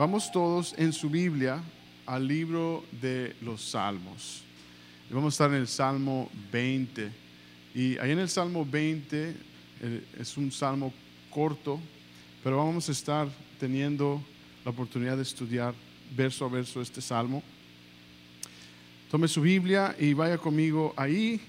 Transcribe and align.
Vamos 0.00 0.32
todos 0.32 0.74
en 0.78 0.94
su 0.94 1.10
Biblia 1.10 1.62
al 2.06 2.26
libro 2.26 2.86
de 3.02 3.36
los 3.42 3.60
Salmos. 3.60 4.42
Vamos 5.10 5.34
a 5.34 5.34
estar 5.34 5.50
en 5.50 5.60
el 5.60 5.68
Salmo 5.68 6.30
20. 6.50 7.12
Y 7.74 7.98
ahí 7.98 8.12
en 8.12 8.18
el 8.18 8.30
Salmo 8.30 8.64
20 8.64 9.36
eh, 9.82 10.04
es 10.18 10.38
un 10.38 10.50
salmo 10.50 10.90
corto, 11.28 11.78
pero 12.42 12.56
vamos 12.56 12.88
a 12.88 12.92
estar 12.92 13.28
teniendo 13.58 14.24
la 14.64 14.70
oportunidad 14.70 15.16
de 15.16 15.22
estudiar 15.22 15.74
verso 16.16 16.46
a 16.46 16.48
verso 16.48 16.80
este 16.80 17.02
salmo. 17.02 17.42
Tome 19.10 19.28
su 19.28 19.42
Biblia 19.42 19.94
y 19.98 20.14
vaya 20.14 20.38
conmigo 20.38 20.94
ahí. 20.96 21.42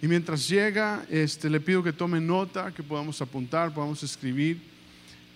Y 0.00 0.06
mientras 0.06 0.48
llega, 0.48 1.04
este, 1.10 1.50
le 1.50 1.58
pido 1.58 1.82
que 1.82 1.92
tome 1.92 2.20
nota, 2.20 2.72
que 2.72 2.84
podamos 2.84 3.20
apuntar, 3.20 3.74
podamos 3.74 4.00
escribir. 4.04 4.75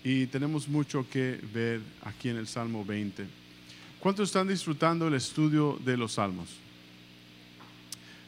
Y 0.02 0.26
tenemos 0.26 0.66
mucho 0.66 1.06
que 1.10 1.40
ver 1.52 1.80
aquí 2.02 2.30
en 2.30 2.36
el 2.36 2.46
Salmo 2.46 2.84
20. 2.84 3.26
¿Cuántos 4.00 4.30
están 4.30 4.48
disfrutando 4.48 5.06
el 5.06 5.14
estudio 5.14 5.78
de 5.84 5.96
los 5.96 6.12
salmos? 6.12 6.48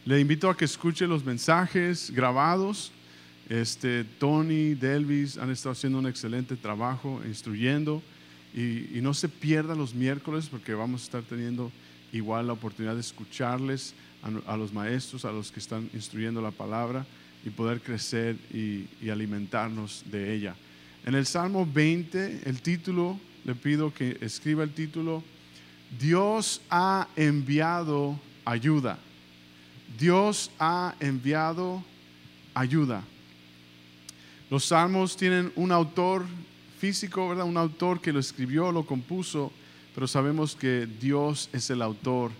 Le 0.04 0.20
invito 0.20 0.50
a 0.50 0.56
que 0.56 0.66
escuche 0.66 1.06
los 1.06 1.24
mensajes 1.24 2.10
grabados. 2.10 2.92
Este, 3.48 4.04
Tony, 4.04 4.74
Delvis 4.74 5.38
han 5.38 5.50
estado 5.50 5.72
haciendo 5.72 5.98
un 5.98 6.06
excelente 6.06 6.56
trabajo 6.56 7.22
instruyendo 7.26 8.02
y, 8.54 9.00
no 9.00 9.14
se 9.14 9.28
pierda 9.28 9.74
los 9.74 9.94
miércoles 9.94 10.48
porque 10.50 10.74
vamos 10.74 11.02
a 11.02 11.04
estar 11.04 11.22
teniendo 11.22 11.72
igual 12.12 12.48
la 12.48 12.52
oportunidad 12.52 12.94
de 12.94 13.00
escucharles 13.00 13.94
a, 14.46 14.56
los 14.56 14.72
maestros, 14.74 15.24
a 15.24 15.32
los 15.32 15.50
que 15.50 15.60
están 15.60 15.88
instruyendo 15.94 16.42
la 16.42 16.50
palabra 16.50 17.06
y 17.46 17.50
poder 17.50 17.80
crecer 17.80 18.36
y 18.52 19.08
alimentarnos 19.08 20.04
de 20.10 20.34
ella. 20.34 20.54
En 21.04 21.14
el 21.14 21.26
Salmo 21.26 21.66
20, 21.66 22.42
el 22.44 22.62
título, 22.62 23.18
le 23.44 23.54
pido 23.54 23.92
que 23.92 24.18
escriba 24.20 24.62
el 24.62 24.72
título, 24.72 25.22
Dios 25.98 26.60
ha 26.70 27.08
enviado 27.16 28.18
ayuda. 28.44 28.98
Dios 29.98 30.50
ha 30.58 30.94
enviado 31.00 31.82
ayuda. 32.54 33.02
Los 34.48 34.66
salmos 34.66 35.16
tienen 35.16 35.52
un 35.56 35.72
autor 35.72 36.24
físico, 36.78 37.28
¿verdad? 37.28 37.46
Un 37.46 37.56
autor 37.56 38.00
que 38.00 38.12
lo 38.12 38.20
escribió, 38.20 38.70
lo 38.70 38.86
compuso, 38.86 39.52
pero 39.94 40.06
sabemos 40.06 40.54
que 40.54 40.86
Dios 41.00 41.48
es 41.52 41.70
el 41.70 41.82
autor 41.82 42.30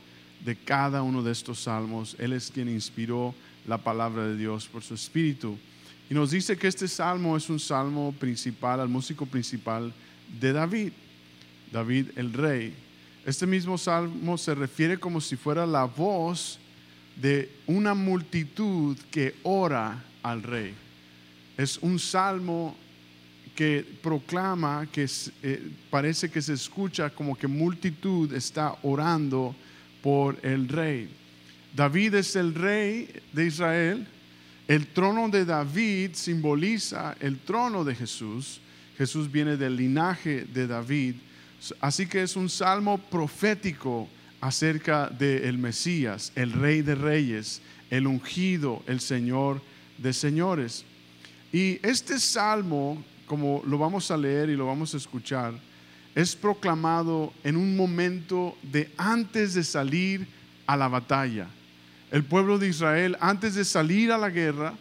de 0.45 0.57
cada 0.57 1.03
uno 1.03 1.23
de 1.23 1.33
estos 1.33 1.61
salmos. 1.61 2.17
Él 2.19 2.33
es 2.33 2.51
quien 2.51 2.69
inspiró 2.69 3.35
la 3.67 3.79
palabra 3.79 4.27
de 4.27 4.37
Dios 4.37 4.67
por 4.67 4.83
su 4.83 4.95
espíritu. 4.95 5.59
Y 6.13 6.15
nos 6.15 6.31
dice 6.31 6.59
que 6.59 6.69
este 6.69 6.89
salmo 6.89 7.39
es 7.39 7.49
un 7.49 7.59
salmo 7.59 8.13
principal, 8.13 8.81
al 8.81 8.89
músico 8.91 9.25
principal 9.25 9.95
de 10.39 10.53
David, 10.53 10.93
David 11.73 12.09
el 12.17 12.35
rey. 12.35 12.75
Este 13.25 13.47
mismo 13.47 13.79
salmo 13.79 14.37
se 14.37 14.55
refiere 14.55 14.99
como 14.99 15.23
si 15.23 15.37
fuera 15.37 15.65
la 15.65 15.85
voz 15.85 16.59
de 17.17 17.51
una 17.67 17.95
multitud 17.95 18.95
que 19.11 19.37
ora 19.43 20.05
al 20.23 20.43
rey. 20.43 20.75
Es 21.57 21.79
un 21.79 21.99
salmo 21.99 22.77
que 23.57 23.83
proclama, 24.03 24.87
que 24.93 25.09
eh, 25.43 25.71
parece 25.89 26.31
que 26.31 26.43
se 26.43 26.53
escucha 26.53 27.09
como 27.09 27.39
que 27.39 27.47
multitud 27.47 28.31
está 28.35 28.77
orando 28.83 29.57
por 30.03 30.39
el 30.43 30.69
rey. 30.69 31.09
David 31.75 32.17
es 32.17 32.37
el 32.37 32.55
rey 32.55 33.09
de 33.33 33.47
Israel. 33.47 34.07
El 34.73 34.87
trono 34.87 35.28
de 35.28 35.45
David 35.45 36.12
simboliza 36.15 37.15
el 37.20 37.41
trono 37.41 37.84
de 37.84 37.95
Jesús. 37.95 38.58
Jesús 38.97 39.30
viene 39.30 39.58
del 39.58 39.77
linaje 39.77 40.47
de 40.47 40.67
David. 40.67 41.17
Así 41.79 42.07
que 42.07 42.23
es 42.23 42.36
un 42.36 42.48
salmo 42.48 42.97
profético 42.97 44.08
acerca 44.41 45.11
del 45.11 45.58
Mesías, 45.58 46.33
el 46.36 46.55
rey 46.55 46.80
de 46.80 46.95
reyes, 46.95 47.61
el 47.91 48.07
ungido, 48.07 48.83
el 48.86 49.01
Señor 49.01 49.61
de 49.98 50.14
señores. 50.14 50.86
Y 51.52 51.79
este 51.86 52.18
salmo, 52.18 53.05
como 53.27 53.63
lo 53.67 53.77
vamos 53.77 54.11
a 54.11 54.17
leer 54.17 54.48
y 54.48 54.57
lo 54.57 54.68
vamos 54.68 54.95
a 54.95 54.97
escuchar, 54.97 55.52
es 56.14 56.35
proclamado 56.35 57.35
en 57.45 57.58
un 57.58 57.77
momento 57.77 58.57
de 58.63 58.91
antes 58.97 59.52
de 59.52 59.64
salir 59.64 60.27
a 60.67 60.79
la 60.79 60.89
batalla. 60.89 61.47
El 62.12 62.24
pueblo 62.24 62.58
de 62.58 62.68
Israel, 62.68 63.17
antes 63.20 63.55
de 63.55 63.64
salir 63.64 64.12
a 64.12 64.18
la 64.18 64.28
guerra, 64.28 64.74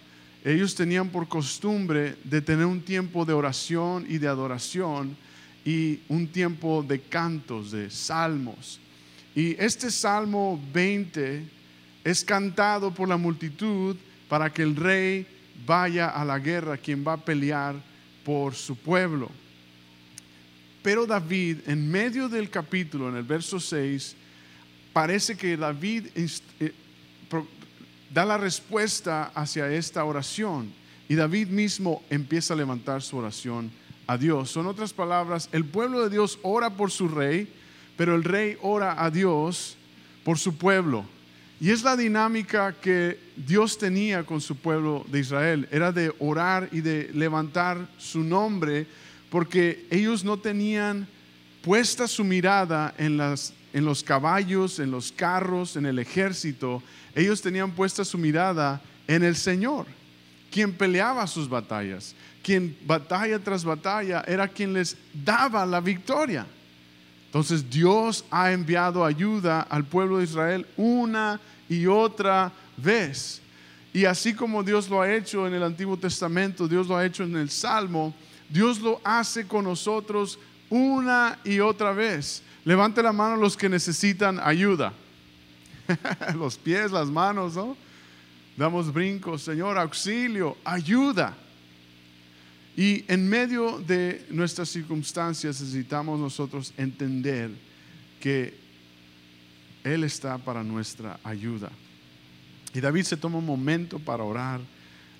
ellos 0.43 0.75
tenían 0.75 1.07
por 1.07 1.29
costumbre 1.29 2.17
de 2.25 2.41
tener 2.41 2.65
un 2.65 2.81
tiempo 2.81 3.23
de 3.23 3.31
oración 3.31 4.05
y 4.09 4.17
de 4.17 4.27
adoración 4.27 5.15
y 5.63 6.01
un 6.09 6.27
tiempo 6.27 6.83
de 6.85 6.99
cantos, 6.99 7.71
de 7.71 7.89
salmos. 7.89 8.81
Y 9.33 9.55
este 9.63 9.89
Salmo 9.91 10.61
20 10.73 11.45
es 12.03 12.25
cantado 12.25 12.93
por 12.93 13.07
la 13.07 13.15
multitud 13.15 13.95
para 14.27 14.51
que 14.51 14.63
el 14.63 14.75
rey 14.75 15.25
vaya 15.65 16.09
a 16.09 16.25
la 16.25 16.37
guerra, 16.37 16.75
quien 16.75 17.01
va 17.07 17.13
a 17.13 17.23
pelear 17.23 17.75
por 18.25 18.55
su 18.55 18.75
pueblo. 18.75 19.31
Pero 20.83 21.05
David, 21.05 21.59
en 21.65 21.89
medio 21.89 22.27
del 22.27 22.49
capítulo, 22.49 23.07
en 23.07 23.15
el 23.15 23.23
verso 23.23 23.57
6, 23.57 24.17
parece 24.91 25.37
que 25.37 25.55
David 25.55 26.07
eh, 26.15 26.73
da 28.13 28.25
la 28.25 28.37
respuesta 28.37 29.31
hacia 29.33 29.71
esta 29.71 30.03
oración. 30.03 30.71
Y 31.07 31.15
David 31.15 31.47
mismo 31.47 32.03
empieza 32.09 32.53
a 32.53 32.57
levantar 32.57 33.01
su 33.01 33.17
oración 33.17 33.71
a 34.07 34.17
Dios. 34.17 34.51
Son 34.51 34.67
otras 34.67 34.93
palabras, 34.93 35.49
el 35.51 35.65
pueblo 35.65 36.03
de 36.03 36.09
Dios 36.09 36.39
ora 36.41 36.69
por 36.69 36.91
su 36.91 37.07
rey, 37.07 37.51
pero 37.97 38.15
el 38.15 38.23
rey 38.23 38.57
ora 38.61 39.03
a 39.03 39.09
Dios 39.09 39.77
por 40.23 40.37
su 40.37 40.57
pueblo. 40.57 41.05
Y 41.59 41.69
es 41.69 41.83
la 41.83 41.95
dinámica 41.95 42.73
que 42.73 43.19
Dios 43.35 43.77
tenía 43.77 44.23
con 44.23 44.41
su 44.41 44.55
pueblo 44.55 45.05
de 45.09 45.19
Israel. 45.19 45.67
Era 45.71 45.91
de 45.91 46.11
orar 46.19 46.69
y 46.71 46.81
de 46.81 47.11
levantar 47.13 47.87
su 47.97 48.23
nombre 48.23 48.87
porque 49.29 49.85
ellos 49.89 50.23
no 50.23 50.37
tenían 50.37 51.07
puesta 51.61 52.07
su 52.07 52.23
mirada 52.23 52.93
en, 52.97 53.17
las, 53.17 53.53
en 53.73 53.85
los 53.85 54.03
caballos, 54.03 54.79
en 54.79 54.91
los 54.91 55.11
carros, 55.11 55.75
en 55.75 55.85
el 55.85 55.99
ejército. 55.99 56.81
Ellos 57.15 57.41
tenían 57.41 57.71
puesta 57.71 58.03
su 58.03 58.17
mirada 58.17 58.81
en 59.07 59.23
el 59.23 59.35
Señor, 59.35 59.85
quien 60.51 60.73
peleaba 60.73 61.27
sus 61.27 61.49
batallas, 61.49 62.15
quien 62.43 62.77
batalla 62.85 63.39
tras 63.39 63.63
batalla 63.63 64.23
era 64.27 64.47
quien 64.47 64.73
les 64.73 64.97
daba 65.13 65.65
la 65.65 65.79
victoria. 65.79 66.45
Entonces 67.25 67.69
Dios 67.69 68.25
ha 68.29 68.51
enviado 68.51 69.05
ayuda 69.05 69.61
al 69.61 69.85
pueblo 69.85 70.17
de 70.17 70.25
Israel 70.25 70.67
una 70.75 71.39
y 71.69 71.87
otra 71.87 72.51
vez. 72.75 73.41
Y 73.93 74.05
así 74.05 74.33
como 74.33 74.63
Dios 74.63 74.89
lo 74.89 75.01
ha 75.01 75.13
hecho 75.13 75.47
en 75.47 75.53
el 75.53 75.63
Antiguo 75.63 75.97
Testamento, 75.97 76.67
Dios 76.67 76.87
lo 76.87 76.97
ha 76.97 77.05
hecho 77.05 77.23
en 77.23 77.35
el 77.35 77.49
Salmo, 77.49 78.13
Dios 78.49 78.79
lo 78.79 78.99
hace 79.03 79.47
con 79.47 79.65
nosotros 79.65 80.39
una 80.69 81.39
y 81.43 81.59
otra 81.59 81.91
vez. 81.91 82.43
Levante 82.63 83.01
la 83.01 83.11
mano 83.11 83.37
los 83.37 83.57
que 83.57 83.69
necesitan 83.69 84.39
ayuda. 84.39 84.93
los 86.35 86.57
pies, 86.57 86.91
las 86.91 87.07
manos, 87.07 87.55
¿no? 87.55 87.75
Damos 88.55 88.93
brincos, 88.93 89.41
Señor, 89.41 89.77
auxilio, 89.77 90.57
ayuda. 90.63 91.35
Y 92.75 93.03
en 93.07 93.27
medio 93.27 93.79
de 93.79 94.25
nuestras 94.29 94.69
circunstancias 94.69 95.59
necesitamos 95.59 96.19
nosotros 96.19 96.73
entender 96.77 97.51
que 98.19 98.53
Él 99.83 100.03
está 100.03 100.37
para 100.37 100.63
nuestra 100.63 101.19
ayuda. 101.23 101.71
Y 102.73 102.79
David 102.79 103.03
se 103.03 103.17
toma 103.17 103.39
un 103.39 103.45
momento 103.45 103.99
para 103.99 104.23
orar 104.23 104.61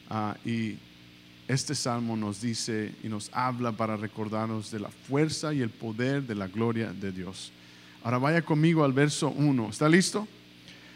uh, 0.09 0.47
y 0.47 0.77
este 1.51 1.75
salmo 1.75 2.15
nos 2.15 2.41
dice 2.41 2.93
y 3.03 3.07
nos 3.07 3.29
habla 3.33 3.71
para 3.71 3.97
recordarnos 3.97 4.71
de 4.71 4.79
la 4.79 4.89
fuerza 4.89 5.53
y 5.53 5.61
el 5.61 5.69
poder 5.69 6.23
de 6.23 6.35
la 6.35 6.47
gloria 6.47 6.93
de 6.93 7.11
Dios. 7.11 7.51
Ahora 8.03 8.17
vaya 8.17 8.41
conmigo 8.41 8.83
al 8.83 8.93
verso 8.93 9.29
1. 9.29 9.69
¿Está 9.69 9.87
listo? 9.87 10.27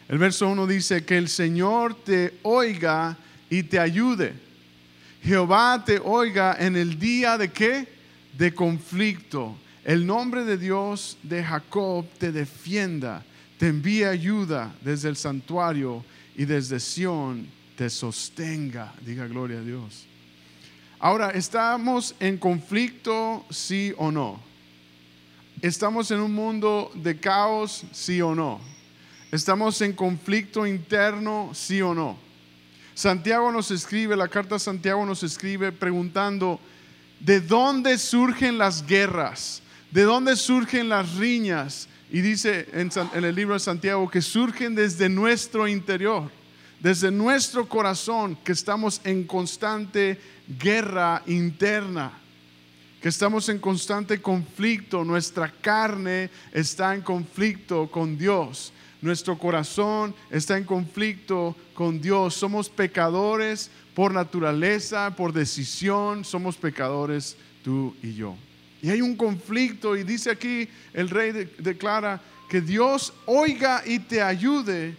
El 0.08 0.18
verso 0.18 0.48
1 0.48 0.66
dice 0.66 1.04
que 1.04 1.18
el 1.18 1.28
Señor 1.28 1.94
te 1.94 2.38
oiga 2.42 3.16
y 3.48 3.62
te 3.62 3.78
ayude 3.78 4.46
Jehová 5.26 5.82
te 5.84 5.98
oiga 5.98 6.56
en 6.56 6.76
el 6.76 7.00
día 7.00 7.36
de 7.36 7.50
qué? 7.50 7.88
De 8.38 8.54
conflicto. 8.54 9.56
El 9.84 10.06
nombre 10.06 10.44
de 10.44 10.56
Dios 10.56 11.18
de 11.24 11.42
Jacob 11.42 12.06
te 12.18 12.30
defienda, 12.30 13.24
te 13.58 13.66
envíe 13.66 14.04
ayuda 14.04 14.72
desde 14.82 15.08
el 15.08 15.16
santuario 15.16 16.04
y 16.36 16.44
desde 16.44 16.78
Sión 16.78 17.48
te 17.76 17.90
sostenga. 17.90 18.94
Diga 19.04 19.26
gloria 19.26 19.58
a 19.58 19.62
Dios. 19.62 20.06
Ahora, 21.06 21.30
¿estamos 21.30 22.16
en 22.18 22.36
conflicto, 22.36 23.46
sí 23.48 23.94
o 23.96 24.10
no? 24.10 24.40
¿Estamos 25.62 26.10
en 26.10 26.18
un 26.18 26.34
mundo 26.34 26.90
de 26.96 27.20
caos, 27.20 27.84
sí 27.92 28.20
o 28.20 28.34
no? 28.34 28.60
¿Estamos 29.30 29.80
en 29.82 29.92
conflicto 29.92 30.66
interno, 30.66 31.52
sí 31.54 31.80
o 31.80 31.94
no? 31.94 32.18
Santiago 32.94 33.52
nos 33.52 33.70
escribe, 33.70 34.16
la 34.16 34.26
carta 34.26 34.56
de 34.56 34.58
Santiago 34.58 35.06
nos 35.06 35.22
escribe 35.22 35.70
preguntando, 35.70 36.58
¿de 37.20 37.40
dónde 37.40 37.98
surgen 37.98 38.58
las 38.58 38.84
guerras? 38.84 39.62
¿De 39.92 40.02
dónde 40.02 40.34
surgen 40.34 40.88
las 40.88 41.14
riñas? 41.14 41.88
Y 42.10 42.20
dice 42.20 42.66
en, 42.72 42.90
en 43.14 43.24
el 43.24 43.32
libro 43.36 43.54
de 43.54 43.60
Santiago 43.60 44.10
que 44.10 44.22
surgen 44.22 44.74
desde 44.74 45.08
nuestro 45.08 45.68
interior, 45.68 46.32
desde 46.80 47.10
nuestro 47.10 47.68
corazón, 47.68 48.36
que 48.44 48.52
estamos 48.52 49.00
en 49.04 49.24
constante 49.24 50.20
guerra 50.58 51.22
interna, 51.26 52.12
que 53.00 53.08
estamos 53.08 53.48
en 53.48 53.58
constante 53.58 54.20
conflicto, 54.20 55.04
nuestra 55.04 55.50
carne 55.60 56.30
está 56.52 56.94
en 56.94 57.02
conflicto 57.02 57.90
con 57.90 58.18
Dios, 58.18 58.72
nuestro 59.00 59.38
corazón 59.38 60.14
está 60.30 60.56
en 60.56 60.64
conflicto 60.64 61.56
con 61.74 62.00
Dios, 62.00 62.34
somos 62.34 62.68
pecadores 62.68 63.70
por 63.94 64.12
naturaleza, 64.12 65.14
por 65.16 65.32
decisión, 65.32 66.24
somos 66.24 66.56
pecadores 66.56 67.36
tú 67.62 67.94
y 68.02 68.14
yo. 68.14 68.36
Y 68.82 68.90
hay 68.90 69.00
un 69.00 69.16
conflicto 69.16 69.96
y 69.96 70.02
dice 70.02 70.30
aquí 70.30 70.68
el 70.92 71.08
rey 71.08 71.50
declara 71.58 72.20
que 72.48 72.60
Dios 72.60 73.12
oiga 73.24 73.82
y 73.84 73.98
te 73.98 74.22
ayude 74.22 74.96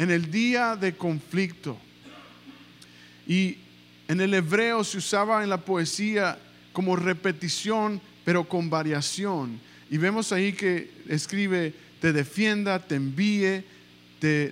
en 0.00 0.10
el 0.10 0.30
día 0.30 0.76
de 0.76 0.96
conflicto. 0.96 1.76
Y 3.26 3.58
en 4.08 4.22
el 4.22 4.32
hebreo 4.32 4.82
se 4.82 4.96
usaba 4.96 5.42
en 5.42 5.50
la 5.50 5.58
poesía 5.60 6.38
como 6.72 6.96
repetición, 6.96 8.00
pero 8.24 8.48
con 8.48 8.70
variación. 8.70 9.60
Y 9.90 9.98
vemos 9.98 10.32
ahí 10.32 10.54
que 10.54 10.90
escribe, 11.06 11.74
te 12.00 12.14
defienda, 12.14 12.78
te 12.78 12.94
envíe, 12.94 13.62
te, 14.18 14.48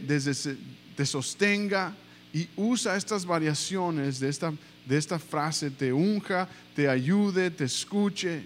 te 0.95 1.07
sostenga, 1.07 1.97
y 2.35 2.47
usa 2.55 2.99
estas 2.99 3.25
variaciones 3.25 4.21
de 4.21 4.29
esta, 4.29 4.53
de 4.85 4.99
esta 4.99 5.19
frase, 5.19 5.71
te 5.71 5.95
unja, 5.95 6.47
te 6.77 6.91
ayude, 6.91 7.51
te 7.51 7.65
escuche. 7.65 8.43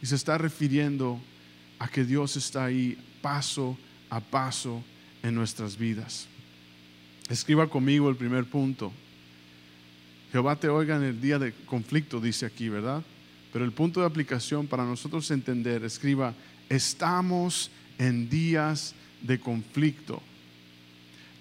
Y 0.00 0.06
se 0.06 0.14
está 0.14 0.38
refiriendo 0.38 1.20
a 1.78 1.88
que 1.88 2.04
Dios 2.04 2.38
está 2.38 2.64
ahí 2.64 2.96
paso 3.20 3.76
a 4.08 4.18
paso 4.18 4.82
en 5.26 5.34
nuestras 5.34 5.76
vidas. 5.76 6.28
Escriba 7.28 7.68
conmigo 7.68 8.08
el 8.08 8.14
primer 8.14 8.44
punto. 8.44 8.92
Jehová 10.30 10.54
te 10.54 10.68
oiga 10.68 10.96
en 10.96 11.02
el 11.02 11.20
día 11.20 11.40
de 11.40 11.52
conflicto, 11.66 12.20
dice 12.20 12.46
aquí, 12.46 12.68
¿verdad? 12.68 13.02
Pero 13.52 13.64
el 13.64 13.72
punto 13.72 14.00
de 14.00 14.06
aplicación 14.06 14.68
para 14.68 14.84
nosotros 14.84 15.28
entender, 15.32 15.82
escriba, 15.82 16.32
estamos 16.68 17.72
en 17.98 18.28
días 18.28 18.94
de 19.20 19.40
conflicto. 19.40 20.22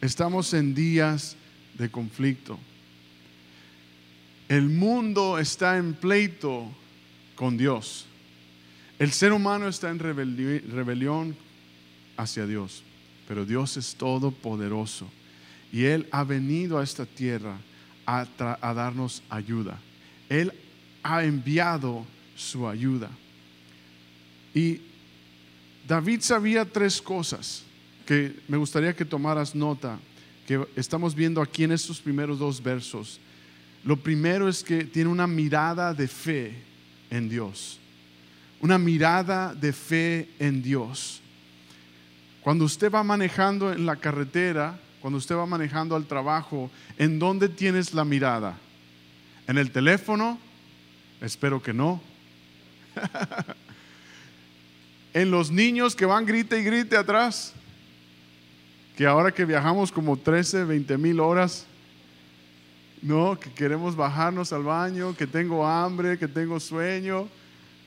Estamos 0.01 0.53
en 0.55 0.73
días 0.73 1.35
de 1.77 1.89
conflicto. 1.89 2.57
El 4.49 4.69
mundo 4.69 5.37
está 5.37 5.77
en 5.77 5.93
pleito 5.93 6.71
con 7.35 7.55
Dios. 7.55 8.07
El 8.97 9.11
ser 9.11 9.31
humano 9.31 9.67
está 9.67 9.91
en 9.91 9.99
rebelión 9.99 11.35
hacia 12.17 12.47
Dios, 12.47 12.81
pero 13.27 13.45
Dios 13.45 13.77
es 13.77 13.95
todopoderoso 13.95 15.07
y 15.71 15.83
Él 15.83 16.07
ha 16.11 16.23
venido 16.23 16.79
a 16.79 16.83
esta 16.83 17.05
tierra 17.05 17.57
a, 18.05 18.25
darnos 18.73 19.23
ayuda. 19.29 19.79
Él 20.29 20.53
ha 21.03 21.23
enviado 21.23 22.05
su 22.35 22.67
ayuda. 22.67 23.09
Y 24.53 24.79
David 25.87 26.21
sabía 26.21 26.65
tres 26.65 27.01
cosas 27.01 27.63
que 28.05 28.35
me 28.47 28.57
gustaría 28.57 28.95
que 28.95 29.05
tomaras 29.05 29.55
nota, 29.55 29.99
que 30.47 30.65
estamos 30.75 31.15
viendo 31.15 31.41
aquí 31.41 31.63
en 31.63 31.71
estos 31.71 31.99
primeros 31.99 32.39
dos 32.39 32.61
versos. 32.61 33.19
Lo 33.83 33.97
primero 33.97 34.47
es 34.47 34.63
que 34.63 34.83
tiene 34.85 35.09
una 35.09 35.27
mirada 35.27 35.93
de 35.93 36.07
fe 36.07 36.55
en 37.09 37.27
Dios. 37.27 37.79
Una 38.61 38.77
mirada 38.77 39.53
de 39.53 39.73
fe 39.73 40.29
en 40.39 40.61
Dios. 40.61 41.21
Cuando 42.45 42.65
usted 42.65 42.91
va 42.91 43.01
manejando 43.01 43.73
en 43.73 43.87
la 43.87 43.95
carretera, 43.95 44.77
cuando 45.01 45.17
usted 45.17 45.35
va 45.35 45.47
manejando 45.47 45.95
al 45.95 46.05
trabajo, 46.05 46.69
¿en 46.99 47.17
dónde 47.17 47.49
tienes 47.49 47.95
la 47.95 48.05
mirada? 48.05 48.55
¿En 49.47 49.57
el 49.57 49.71
teléfono? 49.71 50.37
Espero 51.21 51.59
que 51.59 51.73
no. 51.73 51.99
¿En 55.15 55.31
los 55.31 55.49
niños 55.49 55.95
que 55.95 56.05
van 56.05 56.23
grite 56.23 56.59
y 56.59 56.63
grite 56.63 56.95
atrás? 56.95 57.51
Que 58.95 59.07
ahora 59.07 59.31
que 59.31 59.43
viajamos 59.43 59.91
como 59.91 60.15
13, 60.15 60.65
20 60.65 60.99
mil 60.99 61.19
horas, 61.21 61.65
no, 63.01 63.39
que 63.39 63.49
queremos 63.49 63.95
bajarnos 63.95 64.53
al 64.53 64.61
baño, 64.61 65.15
que 65.15 65.25
tengo 65.25 65.65
hambre, 65.65 66.19
que 66.19 66.27
tengo 66.27 66.59
sueño, 66.59 67.27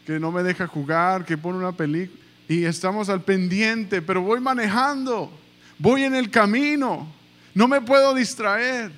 que 0.05 0.19
no 0.19 0.33
me 0.33 0.43
deja 0.43 0.67
jugar, 0.67 1.25
que 1.25 1.39
pone 1.39 1.59
una 1.59 1.71
película. 1.71 2.28
Y 2.49 2.65
estamos 2.65 3.09
al 3.09 3.23
pendiente, 3.23 4.01
pero 4.03 4.23
voy 4.23 4.41
manejando 4.41 5.31
voy 5.79 6.05
en 6.05 6.15
el 6.15 6.31
camino, 6.31 7.07
no 7.55 7.69
me 7.69 7.81
puedo 7.81 8.15
distraer. 8.15 8.93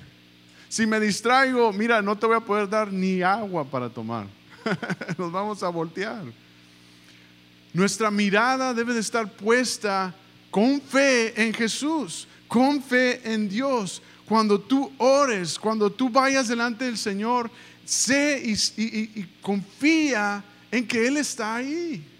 Si 0.67 0.85
me 0.85 0.99
distraigo, 0.99 1.71
mira, 1.73 2.01
no 2.01 2.17
te 2.17 2.25
voy 2.25 2.37
a 2.37 2.41
poder 2.41 2.67
dar 2.69 2.91
ni 2.91 3.21
agua 3.21 3.65
para 3.65 3.89
tomar. 3.89 4.27
Nos 5.17 5.31
vamos 5.31 5.61
a 5.63 5.69
voltear. 5.69 6.23
Nuestra 7.73 8.09
mirada 8.09 8.73
debe 8.73 8.93
de 8.93 9.01
estar 9.01 9.29
puesta 9.31 10.15
con 10.49 10.81
fe 10.81 11.33
en 11.41 11.53
Jesús, 11.53 12.27
con 12.47 12.81
fe 12.81 13.21
en 13.23 13.49
Dios. 13.49 14.01
Cuando 14.25 14.59
tú 14.59 14.91
ores, 14.97 15.59
cuando 15.59 15.91
tú 15.91 16.09
vayas 16.09 16.47
delante 16.47 16.85
del 16.85 16.97
Señor, 16.97 17.51
sé 17.83 18.41
y, 18.45 18.53
y 18.81 19.29
confía 19.41 20.41
en 20.71 20.87
que 20.87 21.05
Él 21.05 21.17
está 21.17 21.55
ahí. 21.55 22.10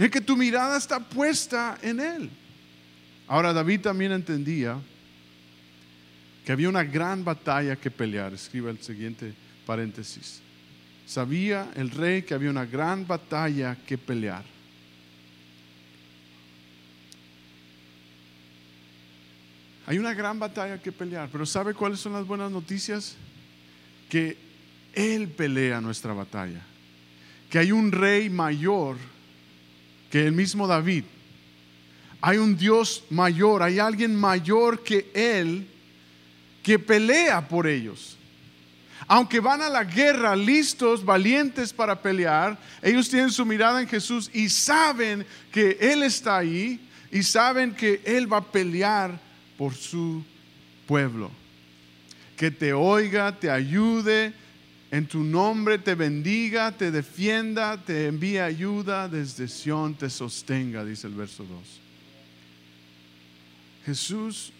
En 0.00 0.10
que 0.10 0.22
tu 0.22 0.34
mirada 0.34 0.78
está 0.78 0.98
puesta 0.98 1.76
en 1.82 2.00
Él. 2.00 2.30
Ahora 3.28 3.52
David 3.52 3.82
también 3.82 4.12
entendía 4.12 4.80
que 6.42 6.52
había 6.52 6.70
una 6.70 6.84
gran 6.84 7.22
batalla 7.22 7.76
que 7.76 7.90
pelear. 7.90 8.32
Escriba 8.32 8.70
el 8.70 8.82
siguiente 8.82 9.34
paréntesis. 9.66 10.40
Sabía 11.06 11.70
el 11.76 11.90
rey 11.90 12.22
que 12.22 12.32
había 12.32 12.48
una 12.48 12.64
gran 12.64 13.06
batalla 13.06 13.76
que 13.86 13.98
pelear. 13.98 14.42
Hay 19.86 19.98
una 19.98 20.14
gran 20.14 20.38
batalla 20.38 20.80
que 20.80 20.92
pelear, 20.92 21.28
pero 21.30 21.44
¿sabe 21.44 21.74
cuáles 21.74 22.00
son 22.00 22.14
las 22.14 22.26
buenas 22.26 22.50
noticias? 22.50 23.16
Que 24.08 24.38
Él 24.94 25.28
pelea 25.28 25.78
nuestra 25.82 26.14
batalla. 26.14 26.62
Que 27.50 27.58
hay 27.58 27.70
un 27.70 27.92
rey 27.92 28.30
mayor 28.30 28.96
que 30.10 30.26
el 30.26 30.32
mismo 30.32 30.66
David 30.66 31.04
hay 32.20 32.36
un 32.38 32.56
Dios 32.56 33.04
mayor, 33.10 33.62
hay 33.62 33.78
alguien 33.78 34.14
mayor 34.14 34.82
que 34.82 35.10
Él 35.14 35.66
que 36.62 36.78
pelea 36.78 37.48
por 37.48 37.66
ellos. 37.66 38.18
Aunque 39.06 39.40
van 39.40 39.62
a 39.62 39.70
la 39.70 39.82
guerra 39.82 40.36
listos, 40.36 41.04
valientes 41.04 41.72
para 41.72 42.00
pelear, 42.00 42.58
ellos 42.82 43.08
tienen 43.08 43.30
su 43.30 43.46
mirada 43.46 43.80
en 43.80 43.88
Jesús 43.88 44.30
y 44.32 44.48
saben 44.50 45.26
que 45.50 45.78
Él 45.80 46.02
está 46.02 46.36
ahí 46.36 46.78
y 47.10 47.22
saben 47.22 47.74
que 47.74 48.02
Él 48.04 48.30
va 48.30 48.38
a 48.38 48.52
pelear 48.52 49.18
por 49.56 49.74
su 49.74 50.22
pueblo. 50.86 51.30
Que 52.36 52.50
te 52.50 52.72
oiga, 52.72 53.34
te 53.34 53.50
ayude, 53.50 54.34
en 54.90 55.06
tu 55.06 55.22
nombre 55.22 55.78
te 55.78 55.94
bendiga, 55.94 56.72
te 56.72 56.90
defienda, 56.90 57.76
te 57.76 58.08
envíe 58.08 58.38
ayuda 58.38 59.08
desde 59.08 59.46
Sión, 59.46 59.94
te 59.94 60.10
sostenga, 60.10 60.84
dice 60.84 61.06
el 61.06 61.14
verso 61.14 61.44
2. 61.44 61.80
Jesús, 63.86 64.52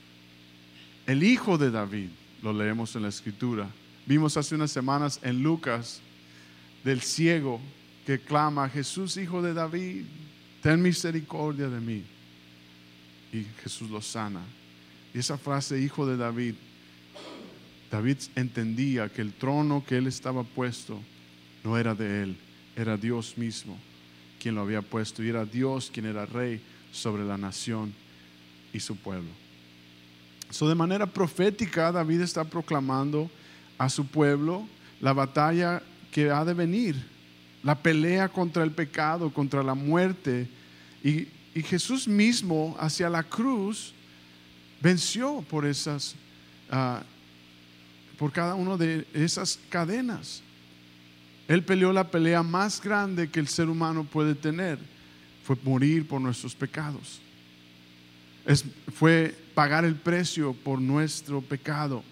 el 1.06 1.22
hijo 1.24 1.58
de 1.58 1.70
David, 1.70 2.10
lo 2.42 2.52
leemos 2.52 2.94
en 2.94 3.02
la 3.02 3.08
escritura. 3.08 3.68
Vimos 4.06 4.36
hace 4.36 4.54
unas 4.54 4.70
semanas 4.70 5.18
en 5.22 5.42
Lucas 5.42 6.00
del 6.84 7.00
ciego 7.00 7.60
que 8.06 8.20
clama, 8.20 8.68
Jesús, 8.68 9.16
hijo 9.16 9.42
de 9.42 9.52
David, 9.52 10.04
ten 10.62 10.80
misericordia 10.80 11.68
de 11.68 11.80
mí. 11.80 12.04
Y 13.32 13.46
Jesús 13.62 13.90
lo 13.90 14.00
sana. 14.00 14.40
Y 15.12 15.18
esa 15.18 15.36
frase, 15.36 15.80
hijo 15.80 16.06
de 16.06 16.16
David, 16.16 16.54
David 17.90 18.18
entendía 18.36 19.08
que 19.08 19.22
el 19.22 19.32
trono 19.32 19.84
que 19.86 19.96
él 19.96 20.06
estaba 20.06 20.44
puesto 20.44 21.00
no 21.64 21.76
era 21.76 21.94
de 21.94 22.22
él, 22.22 22.36
era 22.76 22.96
Dios 22.96 23.36
mismo 23.36 23.76
quien 24.40 24.54
lo 24.54 24.62
había 24.62 24.82
puesto 24.82 25.22
y 25.22 25.28
era 25.28 25.44
Dios 25.44 25.90
quien 25.92 26.06
era 26.06 26.26
rey 26.26 26.60
sobre 26.90 27.24
la 27.24 27.36
nación 27.36 27.92
y 28.72 28.80
su 28.80 28.96
pueblo. 28.96 29.30
So, 30.50 30.68
de 30.68 30.74
manera 30.74 31.06
profética, 31.06 31.92
David 31.92 32.22
está 32.22 32.42
proclamando 32.42 33.30
a 33.78 33.88
su 33.88 34.06
pueblo 34.06 34.66
la 35.00 35.12
batalla 35.12 35.80
que 36.10 36.30
ha 36.30 36.44
de 36.44 36.54
venir, 36.54 36.96
la 37.62 37.76
pelea 37.76 38.28
contra 38.28 38.64
el 38.64 38.72
pecado, 38.72 39.32
contra 39.32 39.62
la 39.62 39.74
muerte. 39.74 40.48
Y, 41.04 41.28
Jesús 41.62 42.08
mismo 42.08 42.76
hacia 42.78 43.10
la 43.10 43.22
cruz 43.22 43.92
venció 44.80 45.44
por 45.50 45.66
esas, 45.66 46.14
ah, 46.70 47.02
por 48.20 48.32
cada 48.32 48.54
una 48.54 48.76
de 48.76 49.06
esas 49.14 49.58
cadenas. 49.70 50.42
Él 51.48 51.64
peleó 51.64 51.90
la 51.90 52.10
pelea 52.10 52.42
más 52.42 52.78
grande 52.78 53.30
que 53.30 53.40
el 53.40 53.48
ser 53.48 53.70
humano 53.70 54.04
puede 54.04 54.34
tener. 54.34 54.78
Fue 55.42 55.56
morir 55.62 56.06
por 56.06 56.20
nuestros 56.20 56.54
pecados. 56.54 57.18
Es, 58.44 58.62
fue 58.94 59.34
pagar 59.54 59.86
el 59.86 59.94
precio 59.94 60.52
por 60.52 60.82
nuestro 60.82 61.40
pecado. 61.40 62.04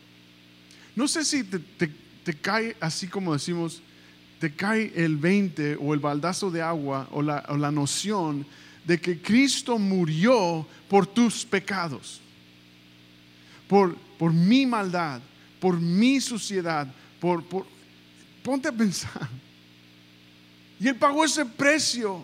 No 0.96 1.06
sé 1.06 1.26
si 1.26 1.44
te, 1.44 2.34
cae 2.40 2.74
así 2.80 3.06
como 3.06 3.34
decimos, 3.34 3.82
te 4.40 4.50
cae 4.50 4.90
el 4.96 5.18
20 5.18 5.76
o 5.78 5.92
el 5.92 6.00
baldazo 6.00 6.50
de 6.50 6.62
agua 6.62 7.06
o 7.10 7.20
la, 7.20 7.44
o 7.50 7.58
la 7.58 7.70
noción 7.70 8.46
de 8.86 8.98
que 8.98 9.20
Cristo 9.20 9.78
murió 9.78 10.66
por 10.88 11.06
tus 11.06 11.44
pecados, 11.44 12.22
por, 13.68 13.94
por 14.18 14.32
mi 14.32 14.64
maldad, 14.64 15.20
por 15.60 15.80
mi 15.80 16.20
suciedad, 16.20 16.86
por, 17.20 17.44
por... 17.44 17.66
Ponte 18.42 18.68
a 18.68 18.72
pensar. 18.72 19.28
Y 20.80 20.88
Él 20.88 20.96
pagó 20.96 21.24
ese 21.24 21.44
precio. 21.44 22.22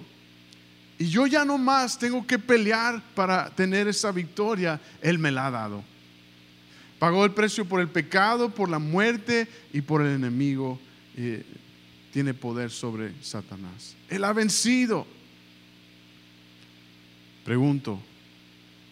Y 0.98 1.06
yo 1.06 1.26
ya 1.26 1.44
no 1.44 1.58
más 1.58 1.98
tengo 1.98 2.24
que 2.26 2.38
pelear 2.38 3.02
para 3.14 3.50
tener 3.50 3.88
esa 3.88 4.12
victoria. 4.12 4.80
Él 5.02 5.18
me 5.18 5.30
la 5.30 5.46
ha 5.46 5.50
dado. 5.50 5.84
Pagó 6.98 7.24
el 7.24 7.32
precio 7.32 7.64
por 7.64 7.80
el 7.80 7.88
pecado, 7.88 8.48
por 8.50 8.68
la 8.68 8.78
muerte 8.78 9.48
y 9.72 9.80
por 9.80 10.02
el 10.02 10.14
enemigo. 10.14 10.78
Eh, 11.16 11.44
tiene 12.12 12.32
poder 12.32 12.70
sobre 12.70 13.12
Satanás. 13.22 13.96
Él 14.08 14.22
ha 14.22 14.32
vencido. 14.32 15.04
Pregunto, 17.44 18.00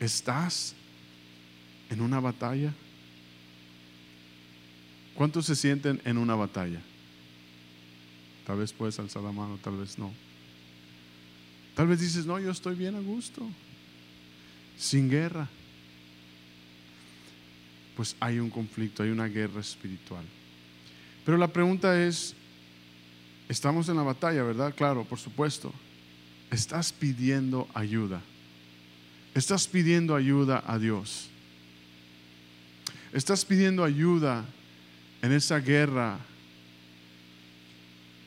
¿estás 0.01 0.75
en 1.89 2.01
una 2.01 2.19
batalla? 2.19 2.75
¿Cuántos 5.15 5.47
se 5.47 5.57
sienten 5.57 6.01
en 6.05 6.19
una 6.19 6.35
batalla? 6.35 6.81
Tal 8.47 8.59
vez 8.59 8.73
puedes 8.73 8.99
alzar 8.99 9.23
la 9.23 9.33
mano, 9.33 9.59
tal 9.63 9.77
vez 9.77 9.99
no. 9.99 10.13
Tal 11.75 11.87
vez 11.87 12.01
dices, 12.01 12.27
no, 12.27 12.39
yo 12.39 12.51
estoy 12.51 12.75
bien 12.75 12.95
a 12.95 13.01
gusto, 13.01 13.47
sin 14.77 15.09
guerra. 15.09 15.49
Pues 17.97 18.17
hay 18.21 18.39
un 18.39 18.51
conflicto, 18.51 19.03
hay 19.03 19.11
una 19.11 19.27
guerra 19.27 19.61
espiritual. 19.61 20.25
Pero 21.25 21.39
la 21.39 21.49
pregunta 21.49 22.03
es, 22.03 22.35
estamos 23.49 23.89
en 23.89 23.97
la 23.97 24.03
batalla, 24.03 24.43
¿verdad? 24.43 24.75
Claro, 24.75 25.05
por 25.05 25.19
supuesto. 25.19 25.73
Estás 26.51 26.93
pidiendo 26.93 27.69
ayuda. 27.75 28.21
Estás 29.35 29.67
pidiendo 29.67 30.15
ayuda 30.15 30.63
a 30.67 30.79
Dios. 30.79 31.29
Estás 33.13 33.45
pidiendo 33.45 33.85
ayuda 33.85 34.45
en 35.23 35.33
esa 35.33 35.61
guerra 35.61 36.19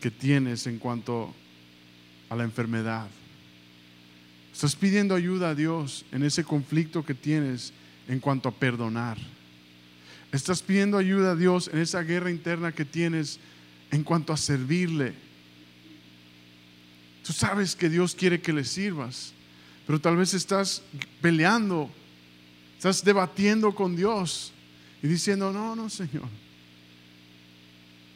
que 0.02 0.10
tienes 0.10 0.66
en 0.66 0.80
cuanto 0.80 1.34
a 2.30 2.36
la 2.36 2.44
enfermedad. 2.44 3.08
Estás 4.54 4.75
pidiendo 4.75 5.14
ayuda 5.14 5.50
a 5.50 5.56
Dios 5.56 6.06
en 6.12 6.24
ese 6.24 6.44
conflicto 6.46 7.06
que 7.06 7.14
tienes 7.14 7.74
en 8.08 8.20
cuanto 8.20 8.48
a 8.48 8.54
perdonar. 8.54 9.18
Estás 10.32 10.62
pidiendo 10.62 10.98
ayuda 10.98 11.32
a 11.32 11.36
Dios 11.36 11.70
en 11.72 11.80
esa 11.80 12.02
guerra 12.02 12.32
interna 12.32 12.72
que 12.72 12.86
tienes 12.86 13.40
en 13.92 14.04
cuanto 14.04 14.32
a 14.32 14.38
servirle. 14.38 15.14
Tú 17.25 17.34
sabes 17.34 17.75
que 17.75 17.90
Dios 17.90 18.16
quiere 18.16 18.40
que 18.42 18.54
le 18.54 18.64
sirvas, 18.64 19.34
pero 19.86 20.00
tal 20.00 20.16
vez 20.16 20.34
estás 20.34 20.84
peleando, 21.22 21.90
estás 22.78 23.04
debatiendo 23.04 23.74
con 23.74 23.96
Dios 23.96 24.54
y 25.02 25.08
diciendo, 25.08 25.52
no, 25.52 25.75
no, 25.75 25.90
Señor, 25.90 26.30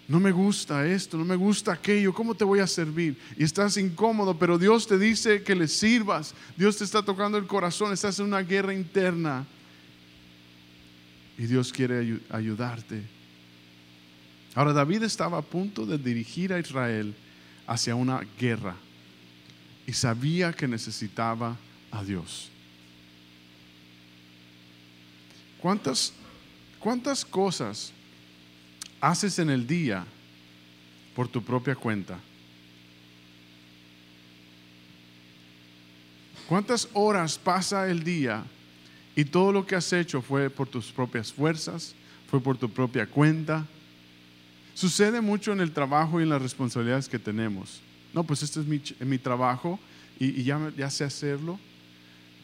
no 0.09 0.19
me 0.19 0.31
gusta 0.31 0.87
esto, 0.87 1.17
no 1.19 1.23
me 1.23 1.35
gusta 1.35 1.71
aquello, 1.71 2.11
¿cómo 2.11 2.33
te 2.33 2.43
voy 2.43 2.59
a 2.59 2.65
servir? 2.65 3.15
Y 3.37 3.43
estás 3.43 3.77
incómodo, 3.77 4.35
pero 4.39 4.57
Dios 4.57 4.87
te 4.87 4.97
dice 4.97 5.43
que 5.43 5.53
le 5.53 5.67
sirvas, 5.67 6.33
Dios 6.57 6.77
te 6.77 6.83
está 6.83 7.03
tocando 7.03 7.37
el 7.37 7.45
corazón, 7.45 7.93
estás 7.93 8.17
en 8.19 8.25
una 8.25 8.41
guerra 8.41 8.73
interna 8.73 9.45
y 11.37 11.45
Dios 11.45 11.71
quiere 11.71 12.19
ayudarte. 12.31 13.03
Ahora 14.55 14.73
David 14.73 15.03
estaba 15.03 15.37
a 15.37 15.43
punto 15.43 15.85
de 15.85 15.99
dirigir 15.99 16.53
a 16.53 16.59
Israel 16.59 17.13
hacia 17.67 17.93
una 17.93 18.21
guerra 18.39 18.75
y 19.85 19.93
sabía 19.93 20.53
que 20.53 20.67
necesitaba 20.67 21.55
a 21.91 22.03
Dios. 22.03 22.49
¿Cuántas, 25.59 26.13
cuántas 26.79 27.23
cosas 27.23 27.93
haces 29.01 29.39
en 29.39 29.49
el 29.49 29.65
día 29.67 30.05
por 31.15 31.27
tu 31.27 31.43
propia 31.43 31.75
cuenta? 31.75 32.19
¿Cuántas 36.47 36.89
horas 36.93 37.37
pasa 37.37 37.89
el 37.89 38.03
día 38.03 38.43
y 39.15 39.23
todo 39.23 39.51
lo 39.51 39.67
que 39.67 39.75
has 39.75 39.93
hecho 39.93 40.21
fue 40.21 40.49
por 40.49 40.67
tus 40.67 40.91
propias 40.91 41.31
fuerzas, 41.31 41.93
fue 42.29 42.41
por 42.41 42.57
tu 42.57 42.69
propia 42.69 43.05
cuenta? 43.05 43.67
Sucede 44.73 45.21
mucho 45.21 45.51
en 45.51 45.59
el 45.59 45.71
trabajo 45.71 46.19
y 46.19 46.23
en 46.23 46.29
las 46.29 46.41
responsabilidades 46.41 47.07
que 47.07 47.19
tenemos. 47.19 47.81
No, 48.13 48.23
pues 48.23 48.41
este 48.41 48.61
es 48.61 48.65
mi, 48.65 49.17
trabajo 49.19 49.79
y, 50.17 50.41
ya, 50.43 50.71
ya, 50.75 50.89
sé 50.89 51.03
hacerlo. 51.03 51.59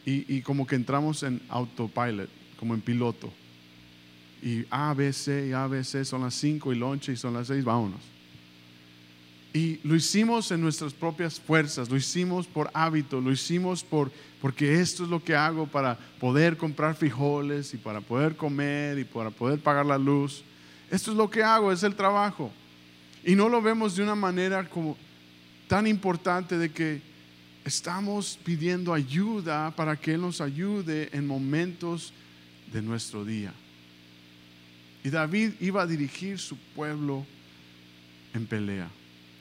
Y, 0.04 0.36
y, 0.36 0.42
como 0.42 0.66
que 0.66 0.76
entramos 0.76 1.24
en 1.24 1.40
autopilot, 1.48 2.30
como 2.60 2.74
en 2.74 2.82
piloto. 2.82 3.32
Y 4.42 4.64
A, 4.70 4.94
B, 4.94 5.12
C, 5.12 5.48
y 5.48 5.52
A, 5.52 5.66
B, 5.66 5.82
C, 5.82 6.04
son 6.04 6.22
las 6.22 6.34
5 6.34 6.72
y 6.72 6.76
lonche 6.76 7.12
y 7.12 7.16
son 7.16 7.34
las 7.34 7.48
6, 7.48 7.64
vámonos. 7.64 8.00
Y 9.56 9.80
lo 9.84 9.94
hicimos 9.94 10.50
en 10.50 10.60
nuestras 10.60 10.92
propias 10.92 11.40
fuerzas, 11.40 11.88
lo 11.88 11.96
hicimos 11.96 12.46
por 12.46 12.70
hábito, 12.74 13.22
lo 13.22 13.32
hicimos 13.32 13.82
por, 13.82 14.12
porque 14.42 14.80
esto 14.80 15.04
es 15.04 15.08
lo 15.08 15.24
que 15.24 15.34
hago 15.34 15.66
para 15.66 15.96
poder 16.20 16.58
comprar 16.58 16.94
frijoles 16.94 17.72
y 17.72 17.78
para 17.78 18.02
poder 18.02 18.36
comer 18.36 18.98
y 18.98 19.04
para 19.04 19.30
poder 19.30 19.58
pagar 19.58 19.86
la 19.86 19.96
luz. 19.96 20.44
Esto 20.90 21.10
es 21.10 21.16
lo 21.16 21.30
que 21.30 21.42
hago, 21.42 21.72
es 21.72 21.82
el 21.82 21.94
trabajo. 21.94 22.52
Y 23.24 23.34
no 23.34 23.48
lo 23.48 23.62
vemos 23.62 23.96
de 23.96 24.02
una 24.02 24.14
manera 24.14 24.68
como 24.68 24.94
tan 25.68 25.86
importante 25.86 26.58
de 26.58 26.70
que 26.70 27.00
estamos 27.64 28.38
pidiendo 28.44 28.92
ayuda 28.92 29.74
para 29.74 29.96
que 29.96 30.12
Él 30.12 30.20
nos 30.20 30.42
ayude 30.42 31.08
en 31.12 31.26
momentos 31.26 32.12
de 32.72 32.82
nuestro 32.82 33.24
día. 33.24 33.54
Y 35.06 35.10
David 35.10 35.52
iba 35.60 35.82
a 35.82 35.86
dirigir 35.86 36.36
su 36.36 36.56
pueblo 36.74 37.24
en 38.34 38.44
pelea, 38.44 38.90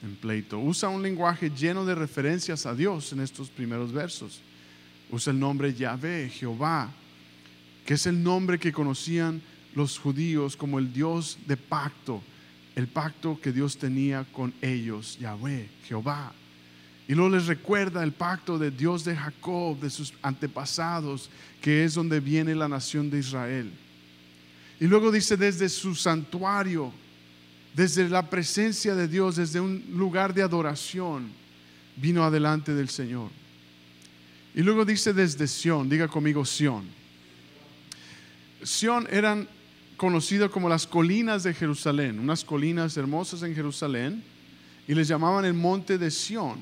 en 0.04 0.16
pleito. 0.16 0.60
Usa 0.60 0.90
un 0.90 1.02
lenguaje 1.02 1.50
lleno 1.50 1.84
de 1.88 1.96
referencias 1.96 2.68
a 2.68 2.76
Dios 2.76 3.12
en 3.14 3.20
estos 3.20 3.50
primeros 3.50 3.92
versos. 3.92 4.42
Usa 5.10 5.34
el 5.34 5.40
nombre 5.40 5.74
Yahvé, 5.74 6.30
Jehová, 6.30 6.92
que 7.84 7.96
es 7.96 8.06
el 8.06 8.22
nombre 8.22 8.60
que 8.60 8.72
conocían 8.72 9.42
los 9.74 9.98
judíos 9.98 10.56
como 10.56 10.78
el 10.78 10.94
Dios 10.94 11.40
de 11.48 11.58
pacto, 11.58 12.22
el 12.76 12.86
pacto 12.86 13.40
que 13.42 13.52
Dios 13.52 13.76
tenía 13.76 14.24
con 14.24 14.54
ellos, 14.62 15.18
Yahweh, 15.20 15.68
Jehová. 15.88 16.32
Y 17.08 17.16
luego 17.16 17.38
les 17.38 17.48
recuerda 17.48 18.04
el 18.04 18.12
pacto 18.12 18.60
de 18.60 18.70
Dios 18.70 19.04
de 19.04 19.16
Jacob, 19.16 19.80
de 19.80 19.90
sus 19.90 20.14
antepasados, 20.22 21.32
que 21.60 21.84
es 21.84 21.96
donde 21.96 22.20
viene 22.20 22.54
la 22.54 22.68
nación 22.68 23.10
de 23.10 23.18
Israel. 23.18 23.72
Y 24.80 24.88
luego 24.88 25.12
dice 25.12 25.38
desde 25.38 25.70
su 25.70 25.96
santuario, 25.96 26.92
desde 27.74 28.08
la 28.10 28.30
presencia 28.30 28.96
de 28.96 29.08
Dios, 29.08 29.36
desde 29.36 29.60
un 29.60 29.84
lugar 29.92 30.34
de 30.34 30.42
adoración, 30.42 31.30
vino 31.96 32.24
adelante 32.24 32.74
del 32.74 32.90
Señor. 32.90 33.30
Y 34.54 34.62
luego 34.62 34.86
dice 34.86 35.14
desde 35.14 35.48
Sión, 35.48 35.90
diga 35.90 36.08
conmigo 36.08 36.46
Sión. 36.46 36.86
Sión 38.64 39.08
eran 39.12 39.48
conocido 39.98 40.50
como 40.50 40.70
las 40.70 40.88
colinas 40.88 41.44
de 41.44 41.54
Jerusalén, 41.54 42.20
unas 42.20 42.44
colinas 42.44 42.96
hermosas 42.98 43.44
en 43.44 43.54
Jerusalén, 43.56 44.24
y 44.88 44.94
les 44.94 45.08
llamaban 45.08 45.46
el 45.46 45.54
monte 45.54 45.98
de 45.98 46.12
Sión. 46.12 46.60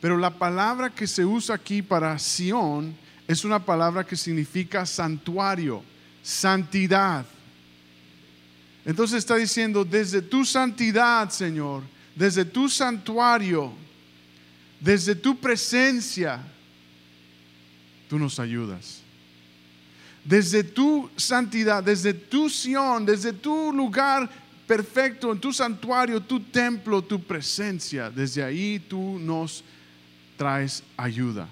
Pero 0.00 0.18
la 0.18 0.36
palabra 0.36 0.90
que 0.90 1.06
se 1.06 1.24
usa 1.24 1.54
aquí 1.54 1.82
para 1.82 2.18
Sión 2.18 2.94
es 3.28 3.44
una 3.44 3.64
palabra 3.64 4.04
que 4.04 4.16
significa 4.16 4.84
santuario, 4.84 5.84
santidad. 6.22 7.24
Entonces 8.84 9.18
está 9.18 9.36
diciendo, 9.36 9.84
desde 9.84 10.22
tu 10.22 10.44
santidad, 10.44 11.30
Señor, 11.30 11.82
desde 12.14 12.44
tu 12.44 12.68
santuario, 12.68 13.72
desde 14.80 15.14
tu 15.14 15.38
presencia, 15.38 16.40
tú 18.08 18.18
nos 18.18 18.38
ayudas 18.40 19.02
desde 20.24 20.62
tu 20.62 21.10
santidad, 21.16 21.82
desde 21.82 22.14
tu 22.14 22.48
Sion, 22.48 23.04
desde 23.04 23.32
tu 23.32 23.72
lugar 23.72 24.28
perfecto, 24.66 25.32
en 25.32 25.38
tu 25.38 25.52
santuario, 25.52 26.20
tu 26.20 26.40
templo, 26.40 27.02
tu 27.02 27.20
presencia, 27.20 28.10
desde 28.10 28.42
ahí 28.42 28.78
tú 28.78 29.18
nos 29.18 29.64
traes 30.36 30.82
ayuda. 30.96 31.48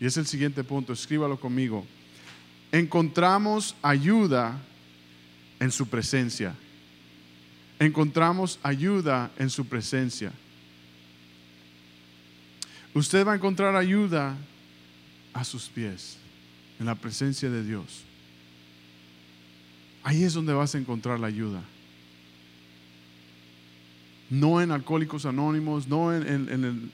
Y 0.00 0.06
es 0.06 0.16
el 0.16 0.26
siguiente 0.26 0.62
punto, 0.62 0.92
escríbalo 0.92 1.38
conmigo. 1.38 1.84
Encontramos 2.74 3.76
ayuda 3.82 4.60
en 5.60 5.70
su 5.70 5.86
presencia. 5.86 6.56
Encontramos 7.78 8.58
ayuda 8.64 9.30
en 9.38 9.48
su 9.48 9.64
presencia. 9.64 10.32
usted 12.92 13.24
va 13.24 13.32
a 13.32 13.36
encontrar 13.36 13.76
ayuda 13.76 14.36
a 15.32 15.44
sus 15.44 15.68
pies, 15.68 16.16
en 16.80 16.86
la 16.86 16.96
presencia 16.96 17.48
de 17.48 17.62
Dios. 17.62 18.02
Ahí 20.02 20.24
es 20.24 20.34
donde 20.34 20.52
vas 20.52 20.74
a 20.74 20.78
encontrar 20.78 21.20
la 21.20 21.28
ayuda. 21.28 21.62
No 24.30 24.60
en 24.60 24.72
Alcohólicos 24.72 25.26
Anónimos, 25.26 25.86
no 25.86 26.12
en, 26.12 26.24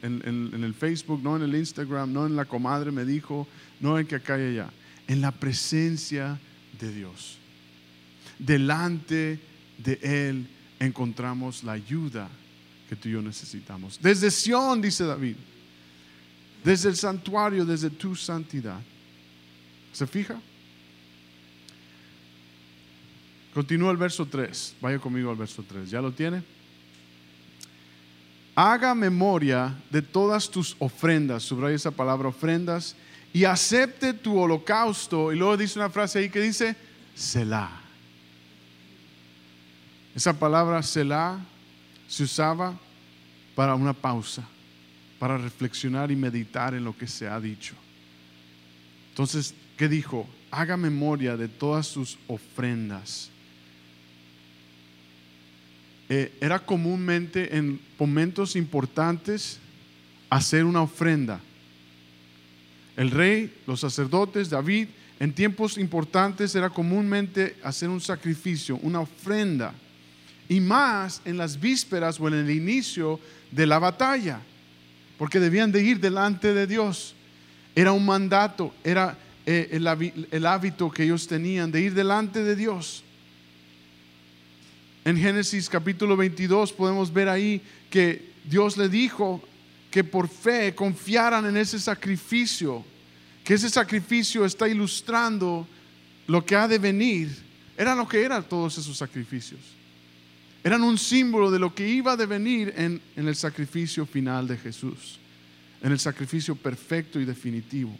el, 0.02 0.74
Facebook, 0.74 1.22
no 1.22 1.36
en 1.36 1.42
el 1.42 1.54
Instagram, 1.54 2.12
no 2.12 2.26
en 2.26 2.36
la 2.36 2.44
comadre 2.44 2.90
me 2.90 3.06
dijo, 3.06 3.48
no 3.80 3.98
en 3.98 4.06
que 4.06 4.16
acá 4.16 4.38
y 4.38 4.42
allá. 4.42 4.70
En 5.10 5.20
la 5.20 5.32
presencia 5.32 6.38
de 6.78 6.94
Dios. 6.94 7.36
Delante 8.38 9.40
de 9.76 9.98
Él 10.02 10.46
encontramos 10.78 11.64
la 11.64 11.72
ayuda 11.72 12.28
que 12.88 12.94
tú 12.94 13.08
y 13.08 13.12
yo 13.12 13.20
necesitamos. 13.20 13.98
Desde 14.00 14.30
Sión, 14.30 14.80
dice 14.80 15.02
David. 15.02 15.34
Desde 16.62 16.90
el 16.90 16.96
santuario, 16.96 17.64
desde 17.64 17.90
tu 17.90 18.14
santidad. 18.14 18.80
¿Se 19.92 20.06
fija? 20.06 20.40
Continúa 23.52 23.90
el 23.90 23.96
verso 23.96 24.26
3. 24.26 24.76
Vaya 24.80 25.00
conmigo 25.00 25.28
al 25.28 25.36
verso 25.36 25.64
3. 25.66 25.90
¿Ya 25.90 26.00
lo 26.00 26.12
tiene? 26.12 26.44
Haga 28.54 28.94
memoria 28.94 29.74
de 29.90 30.02
todas 30.02 30.48
tus 30.48 30.76
ofrendas. 30.78 31.42
Subraya 31.42 31.74
esa 31.74 31.90
palabra 31.90 32.28
ofrendas. 32.28 32.94
Y 33.32 33.44
acepte 33.44 34.12
tu 34.14 34.38
holocausto. 34.38 35.32
Y 35.32 35.36
luego 35.36 35.56
dice 35.56 35.78
una 35.78 35.90
frase 35.90 36.18
ahí 36.18 36.30
que 36.30 36.40
dice, 36.40 36.76
Selah. 37.14 37.70
Esa 40.14 40.38
palabra 40.38 40.82
Selah 40.82 41.38
se 42.08 42.24
usaba 42.24 42.78
para 43.54 43.74
una 43.74 43.92
pausa, 43.92 44.42
para 45.18 45.38
reflexionar 45.38 46.10
y 46.10 46.16
meditar 46.16 46.74
en 46.74 46.84
lo 46.84 46.96
que 46.96 47.06
se 47.06 47.28
ha 47.28 47.38
dicho. 47.38 47.74
Entonces, 49.10 49.54
¿qué 49.76 49.88
dijo? 49.88 50.26
Haga 50.50 50.76
memoria 50.76 51.36
de 51.36 51.46
todas 51.46 51.86
sus 51.86 52.18
ofrendas. 52.26 53.30
Eh, 56.08 56.36
era 56.40 56.58
comúnmente 56.58 57.56
en 57.56 57.80
momentos 57.96 58.56
importantes 58.56 59.60
hacer 60.28 60.64
una 60.64 60.82
ofrenda. 60.82 61.40
El 63.00 63.10
rey, 63.10 63.50
los 63.66 63.80
sacerdotes, 63.80 64.50
David, 64.50 64.88
en 65.18 65.32
tiempos 65.32 65.78
importantes 65.78 66.54
era 66.54 66.68
comúnmente 66.68 67.56
hacer 67.64 67.88
un 67.88 68.02
sacrificio, 68.02 68.78
una 68.82 69.00
ofrenda 69.00 69.72
y 70.50 70.60
más 70.60 71.22
en 71.24 71.38
las 71.38 71.58
vísperas 71.58 72.20
o 72.20 72.28
en 72.28 72.34
el 72.34 72.50
inicio 72.50 73.18
de 73.50 73.66
la 73.66 73.78
batalla, 73.78 74.42
porque 75.16 75.40
debían 75.40 75.72
de 75.72 75.82
ir 75.82 75.98
delante 75.98 76.52
de 76.52 76.66
Dios. 76.66 77.14
Era 77.74 77.92
un 77.92 78.04
mandato, 78.04 78.74
era 78.84 79.16
eh, 79.46 79.70
el, 79.72 80.46
hábito 80.46 80.90
que 80.90 81.04
ellos 81.04 81.26
tenían 81.26 81.72
de 81.72 81.80
ir 81.80 81.94
delante 81.94 82.44
de 82.44 82.54
Dios. 82.54 83.02
En 85.06 85.16
Génesis 85.16 85.70
capítulo 85.70 86.18
22 86.18 86.74
podemos 86.74 87.10
ver 87.10 87.30
ahí 87.30 87.62
que 87.88 88.30
Dios 88.44 88.76
le 88.76 88.90
dijo 88.90 89.42
que 89.90 90.04
por 90.04 90.28
fe 90.28 90.74
confiaran 90.74 91.46
en 91.46 91.56
ese 91.56 91.78
sacrificio, 91.78 92.84
que 93.50 93.54
ese 93.54 93.68
sacrificio 93.68 94.44
está 94.44 94.68
ilustrando 94.68 95.66
lo 96.28 96.46
que 96.46 96.54
ha 96.54 96.68
de 96.68 96.78
venir. 96.78 97.36
Era 97.76 97.96
lo 97.96 98.06
que 98.06 98.22
eran 98.22 98.44
todos 98.44 98.78
esos 98.78 98.96
sacrificios 98.96 99.58
eran 100.62 100.84
un 100.84 100.96
símbolo 100.96 101.50
de 101.50 101.58
lo 101.58 101.74
que 101.74 101.88
iba 101.88 102.12
a 102.12 102.16
devenir 102.16 102.72
en, 102.76 103.00
en 103.16 103.26
el 103.26 103.34
sacrificio 103.34 104.06
final 104.06 104.46
de 104.46 104.56
Jesús, 104.56 105.18
en 105.82 105.90
el 105.90 105.98
sacrificio 105.98 106.54
perfecto 106.54 107.18
y 107.18 107.24
definitivo. 107.24 107.90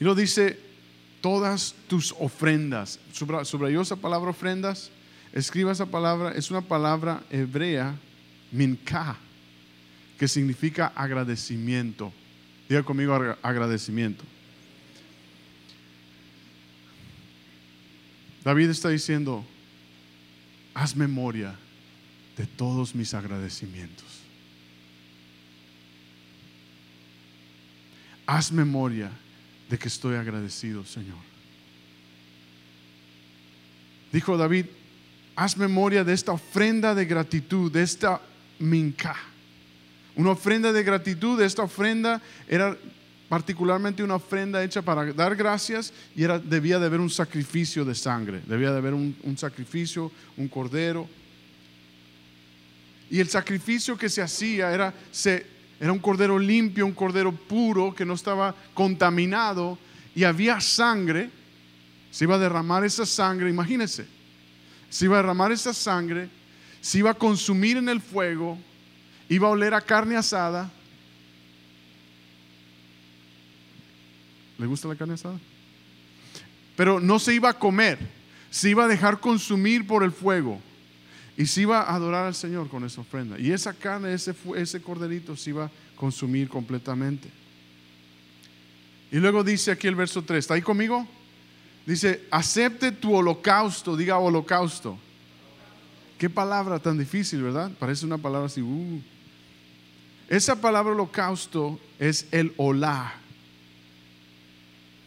Y 0.00 0.04
lo 0.04 0.14
dice, 0.14 0.58
todas 1.20 1.74
tus 1.86 2.14
ofrendas, 2.18 2.98
subrayó 3.12 3.82
esa 3.82 3.96
palabra 3.96 4.30
ofrendas, 4.30 4.90
escriba 5.34 5.72
esa 5.72 5.84
palabra, 5.84 6.32
es 6.32 6.50
una 6.50 6.62
palabra 6.62 7.22
hebrea, 7.30 7.94
minka, 8.52 9.18
que 10.18 10.28
significa 10.28 10.92
agradecimiento. 10.94 12.10
Diga 12.72 12.82
conmigo 12.84 13.12
agradecimiento. 13.42 14.24
David 18.42 18.70
está 18.70 18.88
diciendo, 18.88 19.44
haz 20.72 20.96
memoria 20.96 21.54
de 22.34 22.46
todos 22.46 22.94
mis 22.94 23.12
agradecimientos. 23.12 24.06
Haz 28.24 28.50
memoria 28.50 29.10
de 29.68 29.78
que 29.78 29.88
estoy 29.88 30.16
agradecido, 30.16 30.86
Señor. 30.86 31.20
Dijo 34.14 34.38
David, 34.38 34.64
haz 35.36 35.58
memoria 35.58 36.04
de 36.04 36.14
esta 36.14 36.32
ofrenda 36.32 36.94
de 36.94 37.04
gratitud, 37.04 37.70
de 37.70 37.82
esta 37.82 38.18
minca. 38.58 39.31
Una 40.14 40.30
ofrenda 40.30 40.72
de 40.72 40.82
gratitud, 40.82 41.40
esta 41.40 41.62
ofrenda 41.62 42.20
era 42.48 42.76
particularmente 43.32 44.02
una 44.02 44.16
ofrenda 44.16 44.62
hecha 44.62 44.82
para 44.82 45.10
dar 45.14 45.34
gracias 45.34 45.90
y 46.14 46.22
era, 46.22 46.38
debía 46.38 46.78
de 46.78 46.84
haber 46.84 47.00
un 47.00 47.08
sacrificio 47.08 47.82
de 47.82 47.94
sangre, 47.94 48.42
debía 48.46 48.70
de 48.70 48.76
haber 48.76 48.92
un, 48.92 49.38
sacrificio, 49.38 50.12
un 50.36 50.48
cordero. 50.48 51.08
Y 53.10 53.20
el 53.20 53.28
sacrificio 53.30 53.96
que 53.96 54.10
se 54.10 54.20
hacía 54.20 54.70
era, 54.70 54.92
se, 55.10 55.46
era 55.80 55.92
un 55.92 55.98
cordero 55.98 56.38
limpio, 56.38 56.84
un 56.84 56.92
cordero 56.92 57.32
puro 57.32 57.94
que 57.94 58.04
no 58.04 58.12
estaba 58.12 58.54
contaminado 58.74 59.78
y 60.14 60.24
había 60.24 60.60
sangre, 60.60 61.30
se 62.10 62.24
iba 62.24 62.34
a 62.34 62.38
derramar 62.38 62.84
esa 62.84 63.06
sangre, 63.06 63.48
imagínense, 63.48 64.04
se 64.90 65.06
iba 65.06 65.14
a 65.14 65.22
derramar 65.22 65.52
esa 65.52 65.72
sangre, 65.72 66.28
se 66.82 66.98
iba 66.98 67.12
a 67.12 67.14
consumir 67.14 67.78
en 67.78 67.88
el 67.88 68.02
fuego, 68.02 68.58
iba 69.34 69.48
a 69.48 69.50
oler 69.50 69.74
a 69.74 69.80
carne 69.80 70.16
asada 70.16 70.70
¿Le 74.62 74.68
gusta 74.68 74.86
la 74.86 74.94
carne 74.94 75.14
asada? 75.14 75.40
Pero 76.76 77.00
no 77.00 77.18
se 77.18 77.34
iba 77.34 77.50
a 77.50 77.58
comer, 77.58 77.98
se 78.48 78.70
iba 78.70 78.84
a 78.84 78.88
dejar 78.88 79.18
consumir 79.18 79.88
por 79.88 80.04
el 80.04 80.12
fuego 80.12 80.60
y 81.36 81.46
se 81.46 81.62
iba 81.62 81.80
a 81.80 81.96
adorar 81.96 82.26
al 82.26 82.34
Señor 82.36 82.68
con 82.68 82.84
esa 82.84 83.00
ofrenda. 83.00 83.40
Y 83.40 83.50
esa 83.50 83.72
carne, 83.72 84.14
ese, 84.14 84.80
corderito 84.80 85.36
se 85.36 85.50
iba 85.50 85.64
a 85.64 85.70
consumir 85.96 86.48
completamente. 86.48 87.28
Y 89.10 89.16
luego 89.16 89.42
dice 89.42 89.72
aquí 89.72 89.88
el 89.88 89.96
verso 89.96 90.22
3, 90.22 90.38
¿está 90.38 90.54
ahí 90.54 90.62
conmigo? 90.62 91.08
Dice, 91.84 92.24
acepte 92.30 92.92
tu 92.92 93.16
holocausto, 93.16 93.96
diga 93.96 94.18
holocausto. 94.18 94.96
Qué 96.18 96.30
palabra 96.30 96.78
tan 96.78 96.96
difícil, 96.96 97.42
¿verdad? 97.42 97.72
Parece 97.80 98.06
una 98.06 98.16
palabra 98.16 98.46
así. 98.46 98.62
Uh. 98.62 99.02
Esa 100.32 100.58
palabra 100.58 100.92
holocausto 100.92 101.78
es 101.98 102.26
el 102.30 102.54
olá 102.56 103.12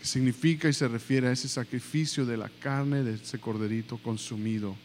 significa 0.05 0.69
y 0.69 0.73
se 0.73 0.88
refiere 0.88 1.27
a 1.27 1.31
ese 1.31 1.47
sacrificio 1.47 2.27
de 2.27 2.38
la 2.38 2.47
carne 2.59 3.01
de 3.03 3.15
ese 3.15 3.39
corderito 3.39 3.97
consumido 3.97 4.75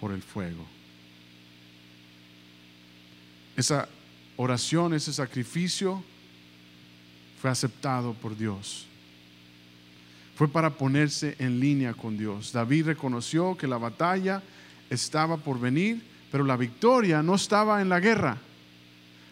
por 0.00 0.10
el 0.10 0.20
fuego. 0.22 0.66
Esa 3.56 3.88
oración, 4.36 4.92
ese 4.92 5.12
sacrificio 5.12 6.02
fue 7.40 7.48
aceptado 7.48 8.12
por 8.14 8.36
Dios. 8.36 8.86
Fue 10.34 10.48
para 10.48 10.70
ponerse 10.70 11.36
en 11.38 11.60
línea 11.60 11.94
con 11.94 12.18
Dios. 12.18 12.52
David 12.52 12.86
reconoció 12.86 13.56
que 13.56 13.68
la 13.68 13.78
batalla 13.78 14.42
estaba 14.90 15.36
por 15.36 15.60
venir, 15.60 16.02
pero 16.32 16.42
la 16.42 16.56
victoria 16.56 17.22
no 17.22 17.36
estaba 17.36 17.80
en 17.80 17.88
la 17.88 18.00
guerra. 18.00 18.38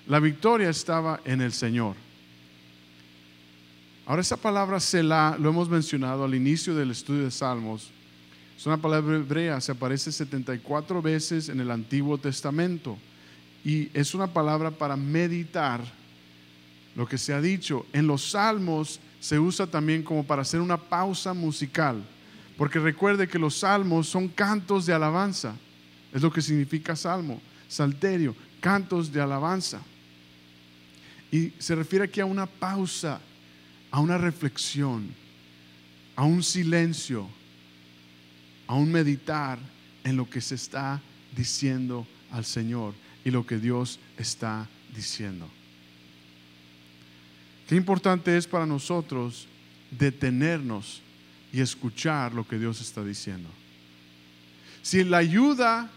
La 0.07 0.21
victoria 0.21 0.69
estaba 0.69 1.21
en 1.25 1.41
el 1.41 1.53
Señor. 1.53 1.97
Ahora 4.05 4.21
esa 4.21 4.37
palabra 4.37 4.79
Selah 4.79 5.37
lo 5.39 5.49
hemos 5.49 5.71
mencionado 5.71 6.25
al 6.25 6.35
inicio 6.35 6.75
del 6.75 6.91
estudio 6.91 7.25
de 7.25 7.31
Salmos. 7.31 7.91
Es 8.55 8.67
una 8.67 8.77
palabra 8.77 9.17
hebrea, 9.17 9.63
se 9.63 9.73
aparece 9.73 10.13
74 10.13 11.01
veces 11.01 11.49
en 11.49 11.59
el 11.59 11.71
Antiguo 11.71 12.19
Testamento 12.19 12.99
y 13.65 13.89
es 13.95 14.15
una 14.15 14.27
palabra 14.27 14.71
para 14.71 14.95
meditar 14.95 15.81
lo 16.95 17.07
que 17.07 17.17
se 17.17 17.33
ha 17.33 17.41
dicho. 17.41 17.87
En 17.95 18.07
los 18.07 18.31
salmos 18.31 19.01
se 19.21 19.39
usa 19.39 19.67
también 19.67 20.03
como 20.03 20.23
para 20.23 20.43
hacer 20.43 20.61
una 20.61 20.77
pausa 20.77 21.33
musical, 21.33 22.05
porque 22.59 22.79
recuerde 22.79 23.27
que 23.27 23.39
los 23.39 23.61
salmos 23.61 24.07
son 24.07 24.29
cantos 24.29 24.85
de 24.85 24.93
alabanza, 24.93 25.55
es 26.13 26.21
lo 26.21 26.31
que 26.31 26.43
significa 26.43 26.95
salmo, 26.95 27.41
salterio, 27.69 28.37
cantos 28.61 29.11
de 29.11 29.23
alabanza. 29.23 29.81
Y 31.35 31.53
se 31.59 31.75
refiere 31.75 32.05
aquí 32.05 32.21
a 32.21 32.27
una 32.27 32.47
pausa 32.47 33.21
a 33.95 34.01
una 34.01 34.19
reflexión, 34.19 35.15
a 36.17 36.25
un 36.25 36.43
silencio, 36.43 37.29
a 38.67 38.75
un 38.75 38.91
meditar 38.91 39.57
en 40.03 40.17
lo 40.17 40.29
que 40.29 40.41
se 40.41 40.57
está 40.57 41.01
diciendo 41.37 42.05
al 42.33 42.45
Señor 42.45 42.95
y 43.25 43.31
lo 43.31 43.47
que 43.47 43.57
Dios 43.59 44.01
está 44.19 44.69
diciendo. 44.97 45.49
Qué 47.69 47.77
importante 47.77 48.37
es 48.37 48.49
para 48.49 48.67
nosotros 48.67 49.47
detenernos 49.93 51.01
y 51.53 51.61
escuchar 51.61 52.35
lo 52.35 52.49
que 52.49 52.59
Dios 52.59 52.81
está 52.81 53.05
diciendo. 53.05 53.49
Si 54.83 55.05
la 55.05 55.19
ayuda 55.19 55.89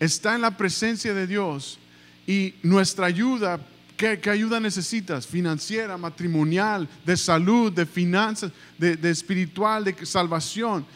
está 0.00 0.34
en 0.34 0.42
la 0.42 0.54
presencia 0.54 1.14
de 1.14 1.26
Dios 1.26 1.78
y 2.26 2.56
nuestra 2.62 3.06
ayuda, 3.06 3.58
¿qué, 3.96 4.30
ayuda 4.30 4.60
necesitas? 4.60 5.26
Financiera, 5.26 5.96
matrimonial, 5.96 6.88
de 7.04 7.16
salud, 7.16 7.72
de 7.72 7.86
finanzas, 7.86 8.52
de, 8.78 9.10
espiritual, 9.10 9.84
de 9.84 10.06
salvación 10.06 10.86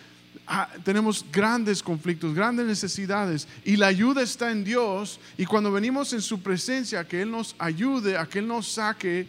Ah, 0.50 0.66
tenemos 0.82 1.26
grandes 1.30 1.82
conflictos, 1.82 2.34
grandes 2.34 2.64
necesidades 2.64 3.46
y 3.66 3.76
la 3.76 3.88
ayuda 3.88 4.22
está 4.22 4.50
en 4.50 4.64
Dios 4.64 5.20
y 5.36 5.44
cuando 5.44 5.70
venimos 5.70 6.14
en 6.14 6.22
su 6.22 6.40
presencia, 6.40 7.06
que 7.06 7.20
Él 7.20 7.30
nos 7.30 7.54
ayude, 7.58 8.16
a 8.16 8.24
que 8.24 8.38
Él 8.38 8.48
nos 8.48 8.66
saque, 8.66 9.28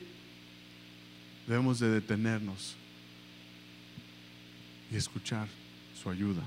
debemos 1.45 1.77
de 1.81 1.89
detenernos 1.89 2.73
y 4.89 4.95
escuchar 4.95 5.49
su 6.01 6.09
ayuda, 6.09 6.43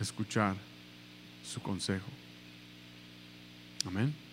escuchar 0.00 0.56
su 1.44 1.60
consejo. 1.60 2.08
Amén. 3.84 4.29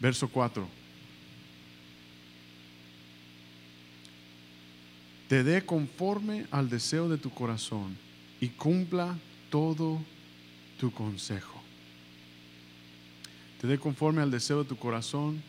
Verso 0.00 0.28
4. 0.28 0.80
te 5.30 5.44
dé 5.44 5.64
conforme 5.64 6.46
al 6.50 6.68
deseo 6.68 7.08
de 7.08 7.16
tu 7.16 7.30
corazón 7.30 7.96
y 8.40 8.48
cumpla 8.48 9.16
todo 9.48 10.02
tu 10.80 10.90
consejo. 10.90 11.62
Te 13.60 13.68
dé 13.68 13.78
conforme 13.78 14.22
al 14.22 14.32
deseo 14.32 14.64
de 14.64 14.68
tu 14.68 14.74
corazón 14.74 15.40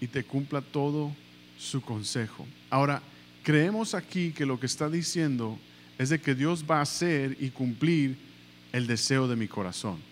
y 0.00 0.06
te 0.06 0.24
cumpla 0.24 0.62
todo 0.62 1.12
su 1.58 1.82
consejo. 1.82 2.46
Ahora, 2.70 3.02
creemos 3.42 3.92
aquí 3.92 4.32
que 4.32 4.46
lo 4.46 4.58
que 4.58 4.64
está 4.64 4.88
diciendo 4.88 5.58
es 5.98 6.08
de 6.08 6.22
que 6.22 6.34
Dios 6.34 6.64
va 6.64 6.78
a 6.78 6.82
hacer 6.84 7.36
y 7.38 7.50
cumplir 7.50 8.16
el 8.72 8.86
deseo 8.86 9.28
de 9.28 9.36
mi 9.36 9.46
corazón. 9.46 10.07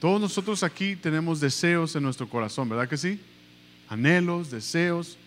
Todos 0.00 0.18
nosotros 0.18 0.62
aquí 0.62 0.96
tenemos 0.96 1.40
deseos 1.40 1.94
en 1.94 2.02
nuestro 2.02 2.26
corazón, 2.26 2.70
¿verdad 2.70 2.88
que 2.88 2.96
sí? 2.96 3.20
Anhelos, 3.88 4.50
deseos. 4.50 5.18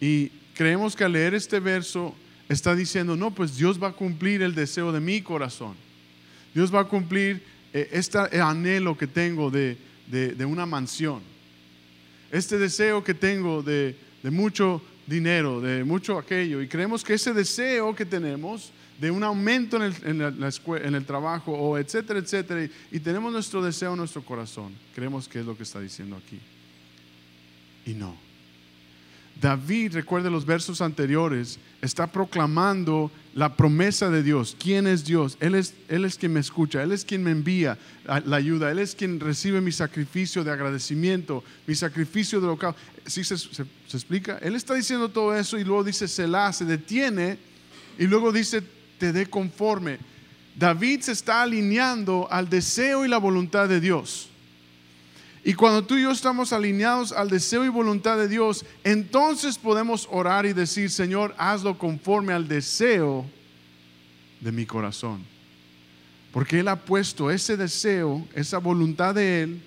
Y 0.00 0.30
creemos 0.54 0.96
que 0.96 1.04
al 1.04 1.12
leer 1.12 1.34
este 1.34 1.60
verso 1.60 2.14
está 2.48 2.74
diciendo, 2.74 3.14
no, 3.14 3.30
pues 3.30 3.58
Dios 3.58 3.80
va 3.80 3.88
a 3.88 3.92
cumplir 3.92 4.40
el 4.40 4.54
deseo 4.54 4.90
de 4.90 5.00
mi 5.00 5.20
corazón. 5.20 5.74
Dios 6.54 6.74
va 6.74 6.80
a 6.80 6.84
cumplir 6.84 7.42
eh, 7.74 7.90
este 7.92 8.18
anhelo 8.40 8.96
que 8.96 9.06
tengo 9.06 9.50
de, 9.50 9.76
una 10.46 10.64
mansión. 10.64 11.20
Este 12.32 12.58
deseo 12.58 13.04
que 13.04 13.12
tengo 13.12 13.62
de, 13.62 13.94
mucho 14.24 14.82
dinero, 15.06 15.60
de 15.60 15.84
mucho 15.84 16.18
aquello. 16.18 16.62
Y 16.62 16.68
creemos 16.68 17.04
que 17.04 17.14
ese 17.14 17.34
deseo 17.34 17.94
que 17.94 18.06
tenemos 18.06 18.72
de 19.00 19.10
un 19.10 19.22
aumento 19.22 19.78
en 19.78 19.82
el, 19.82 20.52
en 20.84 20.94
el 20.94 21.04
trabajo, 21.06 21.52
o 21.52 21.78
etcétera, 21.78 22.18
etcétera, 22.18 22.68
y, 22.92 23.00
tenemos 23.00 23.32
nuestro 23.32 23.62
deseo 23.62 23.92
en 23.92 23.98
nuestro 23.98 24.22
corazón. 24.22 24.74
Creemos 24.94 25.26
que 25.26 25.40
es 25.40 25.46
lo 25.46 25.56
que 25.56 25.62
está 25.62 25.80
diciendo 25.80 26.16
aquí. 26.16 26.38
Y 27.86 27.94
no. 27.94 28.14
David, 29.40 29.94
recuerde 29.94 30.30
los 30.30 30.44
versos 30.44 30.82
anteriores, 30.82 31.58
está 31.80 32.08
proclamando 32.08 33.10
la 33.34 33.56
promesa 33.56 34.10
de 34.10 34.22
Dios. 34.22 34.54
¿Quién 34.58 34.86
es 34.86 35.02
Dios? 35.06 35.38
Él 35.40 35.54
es, 35.54 35.72
él 35.88 36.04
es 36.04 36.18
quien 36.18 36.34
me 36.34 36.40
escucha, 36.40 36.82
Él 36.82 36.92
es 36.92 37.06
quien 37.06 37.22
me 37.22 37.30
envía 37.30 37.78
la 38.04 38.36
ayuda, 38.36 38.70
Él 38.70 38.80
es 38.80 38.94
quien 38.94 39.18
recibe 39.18 39.62
mi 39.62 39.72
sacrificio 39.72 40.44
de 40.44 40.50
agradecimiento, 40.50 41.42
mi 41.66 41.74
sacrificio 41.74 42.38
de 42.38 42.48
local. 42.48 42.74
¿Sí 43.06 43.24
se, 43.24 43.38
se, 43.38 43.64
explica? 43.90 44.36
Él 44.42 44.56
está 44.56 44.74
diciendo 44.74 45.08
todo 45.08 45.34
eso 45.34 45.58
y 45.58 45.64
luego 45.64 45.84
dice 45.84 46.06
Selah, 46.06 46.52
se 46.52 46.66
detiene 46.66 47.38
y 47.98 48.06
luego 48.06 48.32
dice 48.32 48.62
te 49.00 49.12
dé 49.12 49.26
conforme. 49.26 49.98
David 50.54 51.00
se 51.00 51.12
está 51.12 51.42
alineando 51.42 52.28
al 52.30 52.48
deseo 52.48 53.04
y 53.04 53.08
la 53.08 53.18
voluntad 53.18 53.66
de 53.68 53.80
Dios. 53.80 54.28
Y 55.42 55.54
cuando 55.54 55.82
tú 55.82 55.96
y 55.96 56.02
yo 56.02 56.10
estamos 56.10 56.52
alineados 56.52 57.12
al 57.12 57.30
deseo 57.30 57.64
y 57.64 57.70
voluntad 57.70 58.18
de 58.18 58.28
Dios, 58.28 58.66
entonces 58.84 59.56
podemos 59.56 60.06
orar 60.10 60.44
y 60.44 60.52
decir, 60.52 60.90
Señor, 60.90 61.34
hazlo 61.38 61.78
conforme 61.78 62.34
al 62.34 62.46
deseo 62.46 63.24
de 64.40 64.52
mi 64.52 64.66
corazón. 64.66 65.24
Porque 66.30 66.60
Él 66.60 66.68
ha 66.68 66.76
puesto 66.76 67.30
ese 67.30 67.56
deseo, 67.56 68.28
esa 68.34 68.58
voluntad 68.58 69.14
de 69.14 69.42
Él 69.42 69.62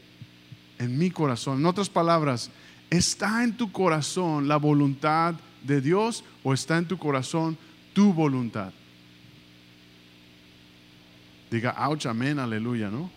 en 0.78 0.96
mi 0.96 1.10
corazón. 1.10 1.60
En 1.60 1.66
otras 1.66 1.90
palabras, 1.90 2.52
¿está 2.92 3.44
en 3.44 3.58
tu 3.58 3.72
corazón 3.72 4.48
la 4.48 4.58
voluntad 4.58 5.34
de 5.64 5.82
Dios 5.82 6.24
o 6.44 6.54
está 6.54 6.78
en 6.78 6.88
tu 6.88 7.00
corazón 7.00 7.58
tu 7.94 8.14
voluntad? 8.14 8.72
Diga, 11.54 11.76
ouch, 11.88 12.08
amén, 12.08 12.40
aleluya, 12.40 12.90
¿no? 12.90 13.12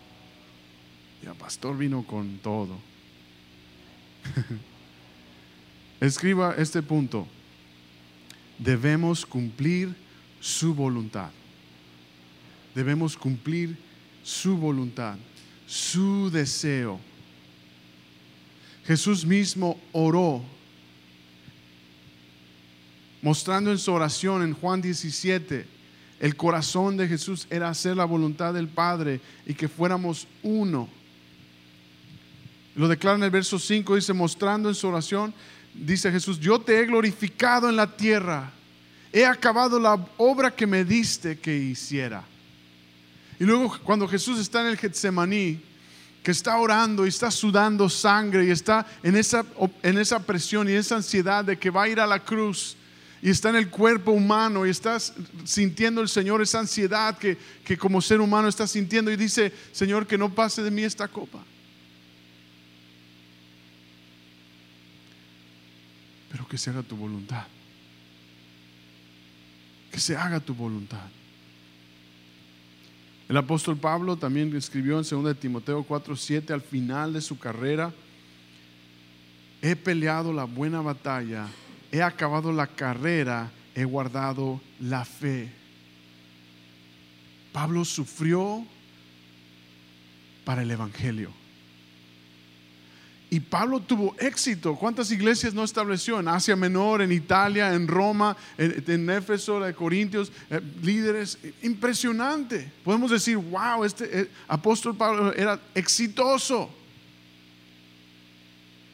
el 1.22 1.34
pastor 1.36 1.74
vino 1.74 2.02
con 2.02 2.36
todo. 2.42 2.76
Escriba 6.02 6.54
este 6.58 6.82
punto. 6.82 7.26
Debemos 8.58 9.24
cumplir 9.24 9.96
su 10.38 10.74
voluntad. 10.74 11.30
Debemos 12.74 13.16
cumplir 13.16 13.74
su 14.22 14.54
voluntad, 14.58 15.16
su 15.66 16.30
deseo. 16.30 17.00
Jesús 18.84 19.24
mismo 19.24 19.80
oró, 19.92 20.44
mostrando 23.22 23.72
en 23.72 23.78
su 23.78 23.90
oración 23.94 24.42
en 24.42 24.52
Juan 24.52 24.82
17, 24.82 25.75
el 26.20 26.36
corazón 26.36 26.96
de 26.96 27.08
Jesús 27.08 27.46
era 27.50 27.68
hacer 27.68 27.96
la 27.96 28.04
voluntad 28.04 28.54
del 28.54 28.68
Padre 28.68 29.20
y 29.44 29.54
que 29.54 29.68
fuéramos 29.68 30.26
uno. 30.42 30.88
Lo 32.74 32.88
declara 32.88 33.16
en 33.16 33.24
el 33.24 33.30
verso 33.30 33.58
5, 33.58 33.96
dice, 33.96 34.12
mostrando 34.12 34.68
en 34.68 34.74
su 34.74 34.88
oración, 34.88 35.32
dice 35.74 36.10
Jesús, 36.10 36.38
yo 36.40 36.58
te 36.58 36.78
he 36.78 36.86
glorificado 36.86 37.68
en 37.68 37.76
la 37.76 37.96
tierra, 37.96 38.50
he 39.12 39.24
acabado 39.24 39.78
la 39.78 39.94
obra 40.16 40.50
que 40.54 40.66
me 40.66 40.84
diste 40.84 41.38
que 41.38 41.56
hiciera. 41.56 42.24
Y 43.38 43.44
luego 43.44 43.78
cuando 43.84 44.08
Jesús 44.08 44.38
está 44.38 44.62
en 44.62 44.68
el 44.68 44.78
Getsemaní, 44.78 45.60
que 46.22 46.30
está 46.32 46.56
orando 46.56 47.04
y 47.04 47.08
está 47.08 47.30
sudando 47.30 47.88
sangre 47.88 48.46
y 48.46 48.50
está 48.50 48.86
en 49.02 49.16
esa, 49.16 49.44
en 49.82 49.98
esa 49.98 50.18
presión 50.18 50.68
y 50.68 50.72
esa 50.72 50.96
ansiedad 50.96 51.44
de 51.44 51.58
que 51.58 51.70
va 51.70 51.84
a 51.84 51.88
ir 51.88 52.00
a 52.00 52.06
la 52.06 52.18
cruz 52.18 52.76
y 53.26 53.30
está 53.30 53.48
en 53.48 53.56
el 53.56 53.70
cuerpo 53.70 54.12
humano 54.12 54.64
y 54.64 54.70
está 54.70 55.00
sintiendo 55.00 56.00
el 56.00 56.08
Señor 56.08 56.40
esa 56.42 56.60
ansiedad 56.60 57.18
que, 57.18 57.36
que 57.64 57.76
como 57.76 58.00
ser 58.00 58.20
humano 58.20 58.46
está 58.46 58.68
sintiendo 58.68 59.10
y 59.10 59.16
dice, 59.16 59.52
Señor, 59.72 60.06
que 60.06 60.16
no 60.16 60.32
pase 60.32 60.62
de 60.62 60.70
mí 60.70 60.84
esta 60.84 61.08
copa. 61.08 61.44
pero 66.30 66.46
que 66.46 66.58
se 66.58 66.70
haga 66.70 66.82
tu 66.82 66.94
voluntad. 66.96 67.46
Que 69.90 69.98
se 69.98 70.14
haga 70.16 70.38
tu 70.38 70.54
voluntad. 70.54 71.08
El 73.26 73.36
apóstol 73.38 73.76
Pablo 73.76 74.16
también 74.16 74.54
escribió 74.54 74.98
en 74.98 75.04
2 75.08 75.36
Timoteo 75.40 75.82
4:7 75.82 76.52
al 76.52 76.60
final 76.60 77.14
de 77.14 77.22
su 77.22 77.38
carrera, 77.38 77.92
he 79.62 79.74
peleado 79.74 80.32
la 80.32 80.44
buena 80.44 80.80
batalla, 80.80 81.48
he 81.96 82.02
acabado 82.02 82.52
la 82.52 82.66
carrera, 82.66 83.50
he 83.74 83.84
guardado 83.84 84.60
la 84.80 85.04
fe. 85.04 85.50
Pablo 87.52 87.84
sufrió 87.86 88.66
para 90.44 90.62
el 90.62 90.70
Evangelio. 90.70 91.30
Y 93.30 93.40
Pablo 93.40 93.80
tuvo 93.80 94.14
éxito. 94.18 94.76
¿Cuántas 94.76 95.10
iglesias 95.10 95.52
no 95.52 95.64
estableció? 95.64 96.20
En 96.20 96.28
Asia 96.28 96.54
Menor, 96.54 97.02
en 97.02 97.10
Italia, 97.10 97.74
en 97.74 97.88
Roma, 97.88 98.36
en, 98.56 99.10
Éfeso, 99.10 99.66
en 99.66 99.74
Corintios, 99.74 100.30
eh, 100.50 100.60
líderes. 100.82 101.38
Impresionante. 101.62 102.70
Podemos 102.84 103.10
decir, 103.10 103.36
wow, 103.36 103.84
este 103.84 104.20
eh, 104.20 104.30
apóstol 104.46 104.94
Pablo 104.96 105.32
era 105.32 105.60
exitoso. 105.74 106.70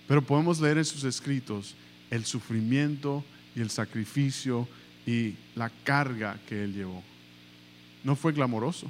Pero 0.06 0.22
podemos 0.22 0.60
leer 0.60 0.78
en 0.78 0.84
sus 0.84 1.04
escritos 1.04 1.74
el 2.12 2.24
sufrimiento 2.24 3.24
y 3.56 3.60
el 3.60 3.70
sacrificio 3.70 4.68
y 5.04 5.34
la 5.56 5.70
carga 5.82 6.38
que 6.48 6.62
él 6.62 6.74
llevó. 6.74 7.02
No 8.04 8.14
fue 8.14 8.32
glamoroso, 8.32 8.88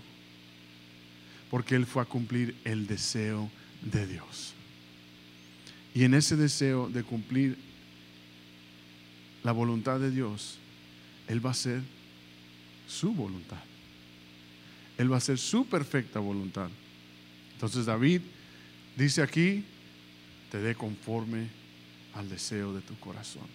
porque 1.51 1.75
él 1.75 1.87
fue 1.87 2.03
a 2.03 2.07
cumplir 2.07 2.55
el 2.65 2.87
deseo 2.87 3.51
de 3.81 4.07
Dios. 4.07 4.53
Y 5.95 6.05
en 6.05 6.13
ese 6.13 6.37
deseo 6.37 6.91
de 6.91 7.03
cumplir 7.03 7.57
la 9.43 9.53
voluntad 9.53 9.99
de 10.01 10.11
Dios, 10.11 10.59
Él 11.29 11.45
va 11.45 11.51
a 11.51 11.53
hacer 11.53 11.83
su 12.87 13.13
voluntad. 13.13 13.63
Él 14.97 15.11
va 15.11 15.17
a 15.17 15.19
hacer 15.19 15.39
su 15.39 15.67
perfecta 15.67 16.21
voluntad. 16.21 16.69
Entonces 17.55 17.87
David 17.87 18.23
Dice 18.97 19.23
aquí, 19.23 19.65
te 20.51 20.59
dé 20.59 20.75
conforme 20.75 21.49
al 22.15 22.29
deseo 22.29 22.73
de 22.73 22.81
tu 22.81 22.99
corazón. 22.99 23.47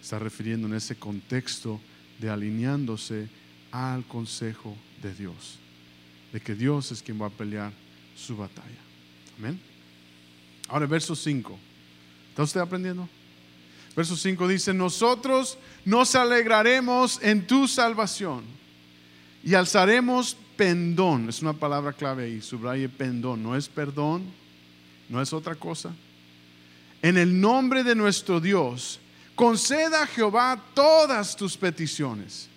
Está 0.00 0.18
refiriendo 0.18 0.66
en 0.66 0.74
ese 0.74 0.96
contexto 0.96 1.80
de 2.18 2.30
alineándose 2.30 3.28
al 3.70 4.04
consejo 4.04 4.76
de 5.02 5.14
Dios, 5.14 5.58
de 6.32 6.40
que 6.40 6.54
Dios 6.54 6.92
es 6.92 7.02
quien 7.02 7.20
va 7.20 7.26
a 7.26 7.30
pelear 7.30 7.72
su 8.16 8.36
batalla. 8.36 8.80
Amén. 9.38 9.60
Ahora, 10.68 10.86
verso 10.86 11.14
5. 11.14 11.58
¿Está 12.30 12.42
usted 12.42 12.60
aprendiendo? 12.60 13.08
Verso 13.94 14.14
5 14.14 14.48
dice, 14.48 14.74
nosotros 14.74 15.58
nos 15.84 16.14
alegraremos 16.14 17.18
en 17.22 17.46
tu 17.46 17.66
salvación 17.66 18.44
y 19.42 19.54
alzaremos 19.54 20.36
pendón. 20.56 21.28
Es 21.28 21.40
una 21.40 21.54
palabra 21.54 21.92
clave 21.92 22.24
ahí, 22.24 22.42
subraye 22.42 22.88
pendón. 22.88 23.42
No 23.42 23.56
es 23.56 23.68
perdón, 23.68 24.24
no 25.08 25.22
es 25.22 25.32
otra 25.32 25.54
cosa. 25.54 25.94
En 27.02 27.16
el 27.16 27.40
nombre 27.40 27.84
de 27.84 27.94
nuestro 27.94 28.40
Dios, 28.40 29.00
conceda 29.34 30.02
a 30.02 30.06
Jehová 30.06 30.60
todas 30.74 31.36
tus 31.36 31.56
peticiones. 31.56 32.48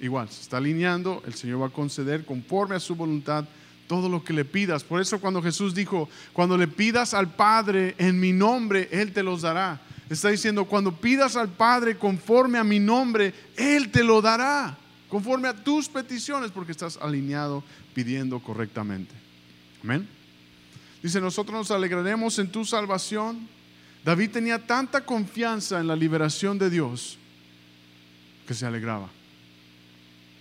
Igual, 0.00 0.28
se 0.28 0.42
está 0.42 0.58
alineando, 0.58 1.22
el 1.26 1.34
Señor 1.34 1.62
va 1.62 1.66
a 1.66 1.70
conceder 1.70 2.24
conforme 2.24 2.76
a 2.76 2.80
su 2.80 2.94
voluntad 2.94 3.44
todo 3.88 4.08
lo 4.08 4.22
que 4.22 4.32
le 4.32 4.44
pidas. 4.44 4.84
Por 4.84 5.00
eso 5.00 5.20
cuando 5.20 5.42
Jesús 5.42 5.74
dijo, 5.74 6.08
cuando 6.32 6.56
le 6.56 6.68
pidas 6.68 7.14
al 7.14 7.34
Padre 7.34 7.96
en 7.98 8.20
mi 8.20 8.32
nombre, 8.32 8.88
Él 8.92 9.12
te 9.12 9.22
los 9.22 9.42
dará. 9.42 9.80
Está 10.08 10.28
diciendo, 10.28 10.66
cuando 10.66 10.92
pidas 10.92 11.36
al 11.36 11.48
Padre 11.48 11.98
conforme 11.98 12.58
a 12.58 12.64
mi 12.64 12.78
nombre, 12.78 13.34
Él 13.56 13.90
te 13.90 14.04
lo 14.04 14.22
dará, 14.22 14.78
conforme 15.08 15.48
a 15.48 15.54
tus 15.54 15.88
peticiones, 15.88 16.50
porque 16.50 16.72
estás 16.72 16.98
alineado 16.98 17.64
pidiendo 17.94 18.38
correctamente. 18.40 19.14
Amén. 19.82 20.08
Dice, 21.02 21.20
nosotros 21.20 21.56
nos 21.56 21.70
alegraremos 21.70 22.38
en 22.38 22.50
tu 22.50 22.64
salvación. 22.64 23.48
David 24.04 24.30
tenía 24.30 24.58
tanta 24.64 25.04
confianza 25.04 25.80
en 25.80 25.86
la 25.86 25.96
liberación 25.96 26.58
de 26.58 26.70
Dios 26.70 27.18
que 28.46 28.54
se 28.54 28.66
alegraba 28.66 29.08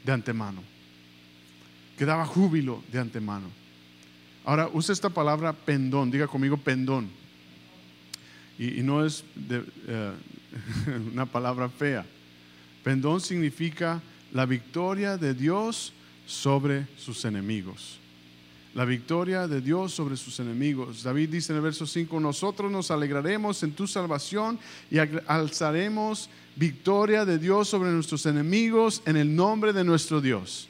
de 0.06 0.12
antemano 0.12 0.78
que 1.98 2.06
daba 2.06 2.26
júbilo 2.26 2.84
de 2.92 3.00
antemano. 3.00 3.50
Ahora, 4.46 4.70
usa 4.72 4.94
esta 4.94 5.10
palabra 5.10 5.52
pendón, 5.52 6.12
diga 6.12 6.28
conmigo 6.28 6.56
pendón. 6.56 7.10
Y, 8.60 8.82
no 8.84 9.06
es 9.06 9.24
eh, 9.50 10.14
una 11.12 11.26
palabra 11.26 11.68
fea. 11.70 12.06
Pendón 12.84 13.20
significa 13.20 14.02
la 14.32 14.46
victoria 14.46 15.18
de 15.18 15.34
Dios 15.34 15.92
sobre 16.26 16.88
sus 16.98 17.26
enemigos. 17.26 18.00
La 18.78 18.86
victoria 18.86 19.48
de 19.48 19.60
Dios 19.60 19.92
sobre 19.92 20.16
sus 20.16 20.40
enemigos. 20.40 21.02
David 21.02 21.30
dice 21.30 21.52
en 21.52 21.56
el 21.56 21.64
verso 21.64 21.88
5, 21.88 22.20
nosotros 22.20 22.72
nos 22.72 22.92
alegraremos 22.92 23.64
en 23.64 23.72
tu 23.72 23.88
salvación 23.88 24.60
y 24.92 25.00
alzaremos 25.00 26.30
victoria 26.56 27.26
de 27.26 27.40
Dios 27.40 27.68
sobre 27.70 27.90
nuestros 27.90 28.28
enemigos 28.28 29.02
en 29.08 29.18
el 29.18 29.36
nombre 29.36 29.74
de 29.74 29.84
nuestro 29.84 30.22
Dios. 30.22 30.70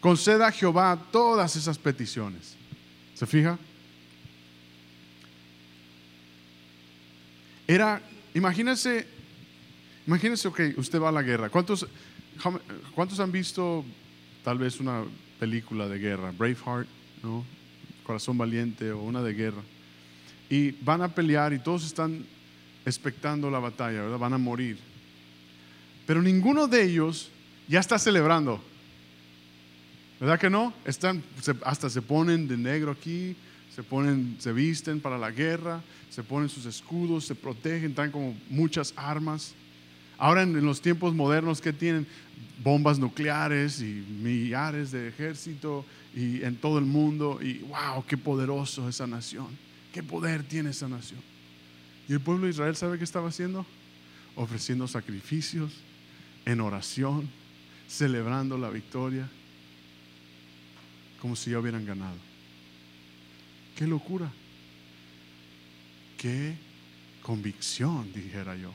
Conceda 0.00 0.46
a 0.46 0.52
Jehová 0.52 0.98
todas 1.12 1.54
esas 1.54 1.76
peticiones. 1.76 2.56
¿Se 3.12 3.26
fija? 3.26 3.58
Era, 7.68 8.00
imagínense, 8.32 9.06
imagínense, 10.06 10.48
ok, 10.48 10.60
usted 10.78 10.98
va 10.98 11.10
a 11.10 11.12
la 11.12 11.20
guerra. 11.20 11.50
¿Cuántos, 11.50 11.86
¿Cuántos 12.94 13.20
han 13.20 13.30
visto 13.30 13.84
tal 14.42 14.56
vez 14.56 14.80
una 14.80 15.04
película 15.38 15.86
de 15.88 15.98
guerra? 15.98 16.32
Braveheart, 16.32 16.88
¿no? 17.24 17.44
Corazón 18.04 18.38
Valiente 18.38 18.92
o 18.92 19.02
una 19.02 19.22
de 19.22 19.32
guerra. 19.32 19.62
Y 20.50 20.72
van 20.82 21.02
a 21.02 21.08
pelear 21.08 21.52
y 21.52 21.58
todos 21.58 21.84
están 21.84 22.24
expectando 22.84 23.50
la 23.50 23.58
batalla, 23.58 24.02
¿verdad? 24.02 24.18
Van 24.18 24.34
a 24.34 24.38
morir. 24.38 24.78
Pero 26.06 26.22
ninguno 26.22 26.66
de 26.66 26.84
ellos 26.84 27.30
ya 27.66 27.80
está 27.80 27.98
celebrando. 27.98 28.62
¿Verdad 30.20 30.38
que 30.38 30.50
no? 30.50 30.72
Están, 30.84 31.22
hasta 31.64 31.90
se 31.90 32.02
ponen 32.02 32.46
de 32.46 32.56
negro 32.56 32.92
aquí, 32.92 33.34
se 33.74 33.82
ponen, 33.82 34.36
se 34.38 34.52
visten 34.52 35.00
para 35.00 35.18
la 35.18 35.30
guerra, 35.30 35.82
se 36.10 36.22
ponen 36.22 36.48
sus 36.48 36.66
escudos, 36.66 37.24
se 37.24 37.34
protegen, 37.34 37.90
están 37.90 38.10
como 38.10 38.36
muchas 38.48 38.94
armas. 38.96 39.54
Ahora 40.16 40.42
en, 40.42 40.64
los 40.64 40.80
tiempos 40.80 41.14
modernos 41.14 41.60
que 41.60 41.72
tienen 41.72 42.06
bombas 42.62 42.98
nucleares 42.98 43.80
y 43.80 44.04
millares 44.20 44.90
de 44.90 45.08
ejército 45.08 45.84
y 46.14 46.42
en 46.42 46.56
todo 46.56 46.78
el 46.78 46.84
mundo 46.84 47.40
y 47.42 47.58
wow, 47.58 48.04
qué 48.06 48.16
poderoso 48.16 48.88
esa 48.88 49.06
nación. 49.06 49.48
Qué 49.92 50.02
poder 50.02 50.42
tiene 50.42 50.70
esa 50.70 50.88
nación. 50.88 51.20
Y 52.08 52.12
el 52.14 52.20
pueblo 52.20 52.46
de 52.46 52.50
Israel 52.50 52.74
sabe 52.74 52.98
qué 52.98 53.04
estaba 53.04 53.28
haciendo? 53.28 53.64
Ofreciendo 54.34 54.88
sacrificios 54.88 55.72
en 56.44 56.60
oración, 56.60 57.28
celebrando 57.88 58.58
la 58.58 58.70
victoria 58.70 59.28
como 61.20 61.36
si 61.36 61.52
ya 61.52 61.58
hubieran 61.58 61.86
ganado. 61.86 62.18
Qué 63.76 63.86
locura. 63.86 64.30
Qué 66.18 66.56
convicción, 67.22 68.12
dijera 68.12 68.56
yo. 68.56 68.72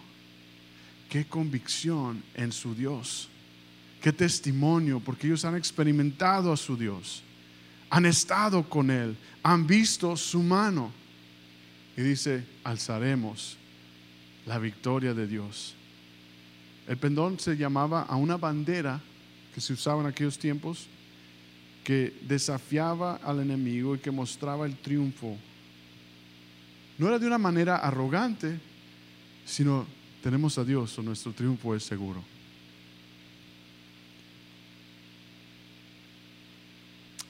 Qué 1.09 1.25
convicción 1.25 2.23
en 2.35 2.51
su 2.51 2.75
Dios. 2.75 3.29
Qué 4.01 4.13
testimonio, 4.13 4.99
porque 4.99 5.27
ellos 5.27 5.43
han 5.45 5.55
experimentado 5.55 6.53
a 6.53 6.57
su 6.57 6.77
Dios. 6.77 7.21
Han 7.89 8.05
estado 8.05 8.63
con 8.67 8.91
Él. 8.91 9.17
Han 9.43 9.67
visto 9.67 10.15
su 10.15 10.41
mano. 10.41 10.91
Y 11.97 12.01
dice, 12.01 12.45
alzaremos 12.63 13.57
la 14.45 14.57
victoria 14.57 15.13
de 15.13 15.27
Dios. 15.27 15.75
El 16.87 16.97
pendón 16.97 17.39
se 17.39 17.57
llamaba 17.57 18.03
a 18.03 18.15
una 18.15 18.37
bandera 18.37 19.01
que 19.53 19.61
se 19.61 19.73
usaba 19.73 20.01
en 20.01 20.07
aquellos 20.07 20.39
tiempos 20.39 20.87
que 21.83 22.13
desafiaba 22.21 23.17
al 23.17 23.41
enemigo 23.41 23.95
y 23.95 23.99
que 23.99 24.11
mostraba 24.11 24.65
el 24.65 24.77
triunfo. 24.77 25.37
No 26.97 27.07
era 27.07 27.19
de 27.19 27.27
una 27.27 27.37
manera 27.37 27.77
arrogante, 27.77 28.59
sino 29.45 29.85
tenemos 30.23 30.57
a 30.57 30.63
Dios 30.63 30.97
o 30.97 31.03
nuestro 31.03 31.31
triunfo 31.33 31.75
es 31.75 31.83
seguro. 31.83 32.23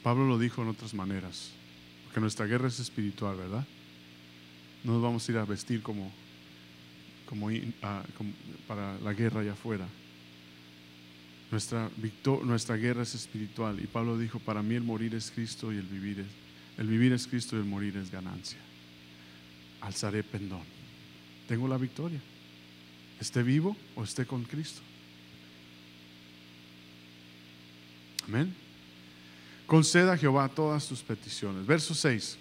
Pablo 0.09 0.25
lo 0.25 0.39
dijo 0.39 0.63
en 0.63 0.69
otras 0.69 0.95
maneras, 0.95 1.51
porque 2.03 2.19
nuestra 2.19 2.47
guerra 2.47 2.67
es 2.67 2.79
espiritual, 2.79 3.37
¿verdad? 3.37 3.63
No 4.83 4.93
nos 4.93 5.03
vamos 5.03 5.29
a 5.29 5.31
ir 5.31 5.37
a 5.37 5.45
vestir 5.45 5.83
como, 5.83 6.11
como, 7.27 7.49
para 8.67 8.97
la 9.01 9.13
guerra 9.13 9.41
allá 9.41 9.51
afuera. 9.51 9.87
Nuestra, 11.51 11.91
nuestra 12.43 12.75
guerra 12.77 13.03
es 13.03 13.13
espiritual 13.13 13.79
y 13.79 13.85
Pablo 13.85 14.17
dijo, 14.17 14.39
para 14.39 14.63
mí 14.63 14.73
el 14.73 14.81
morir 14.81 15.13
es 15.13 15.29
Cristo 15.29 15.71
y 15.71 15.77
el 15.77 15.85
vivir 15.85 16.21
es, 16.21 16.79
el 16.79 16.87
vivir 16.87 17.13
es 17.13 17.27
Cristo 17.27 17.55
y 17.55 17.59
el 17.59 17.65
morir 17.65 17.95
es 17.95 18.09
ganancia. 18.09 18.57
Alzaré 19.79 20.23
pendón. 20.23 20.63
Tengo 21.47 21.67
la 21.67 21.77
victoria. 21.77 22.19
Esté 23.21 23.43
vivo 23.43 23.77
o 23.95 24.03
esté 24.03 24.25
con 24.25 24.43
Cristo. 24.43 24.81
Amén. 28.27 28.68
Conceda 29.69 30.13
a 30.13 30.17
Jehová 30.17 30.49
todas 30.49 30.85
tus 30.85 31.01
peticiones. 31.01 31.65
Verso 31.65 31.93
6. 31.93 32.37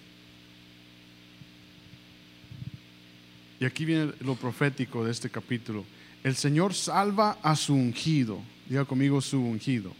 Y 3.61 3.65
aquí 3.65 3.85
viene 3.85 4.13
lo 4.21 4.35
profético 4.35 5.05
de 5.05 5.13
este 5.13 5.31
capítulo. 5.31 5.85
El 6.25 6.35
Señor 6.35 6.75
salva 6.75 7.39
a 7.43 7.55
su 7.55 7.75
ungido 7.75 8.43
Diga 8.69 8.85
conmigo 8.85 9.21
su 9.21 9.41
ungido. 9.41 9.95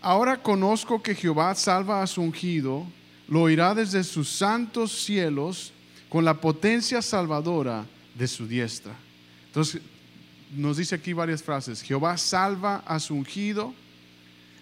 Ahora 0.00 0.42
conozco 0.42 1.00
que 1.00 1.14
Jehová 1.14 1.54
salva 1.54 2.02
a 2.02 2.06
su 2.08 2.20
ungido, 2.20 2.84
lo 3.28 3.42
oirá 3.42 3.74
desde 3.74 4.02
sus 4.02 4.28
santos 4.28 4.90
cielos 5.04 5.72
con 6.08 6.24
la 6.24 6.34
potencia 6.34 7.00
salvadora 7.00 7.86
de 8.16 8.26
su 8.26 8.48
diestra. 8.48 8.92
Entonces, 9.46 9.80
nos 10.50 10.78
dice 10.78 10.96
aquí 10.96 11.12
varias 11.12 11.42
frases. 11.42 11.80
Jehová 11.80 12.16
salva 12.18 12.82
a 12.84 12.98
su 12.98 13.14
ungido, 13.14 13.72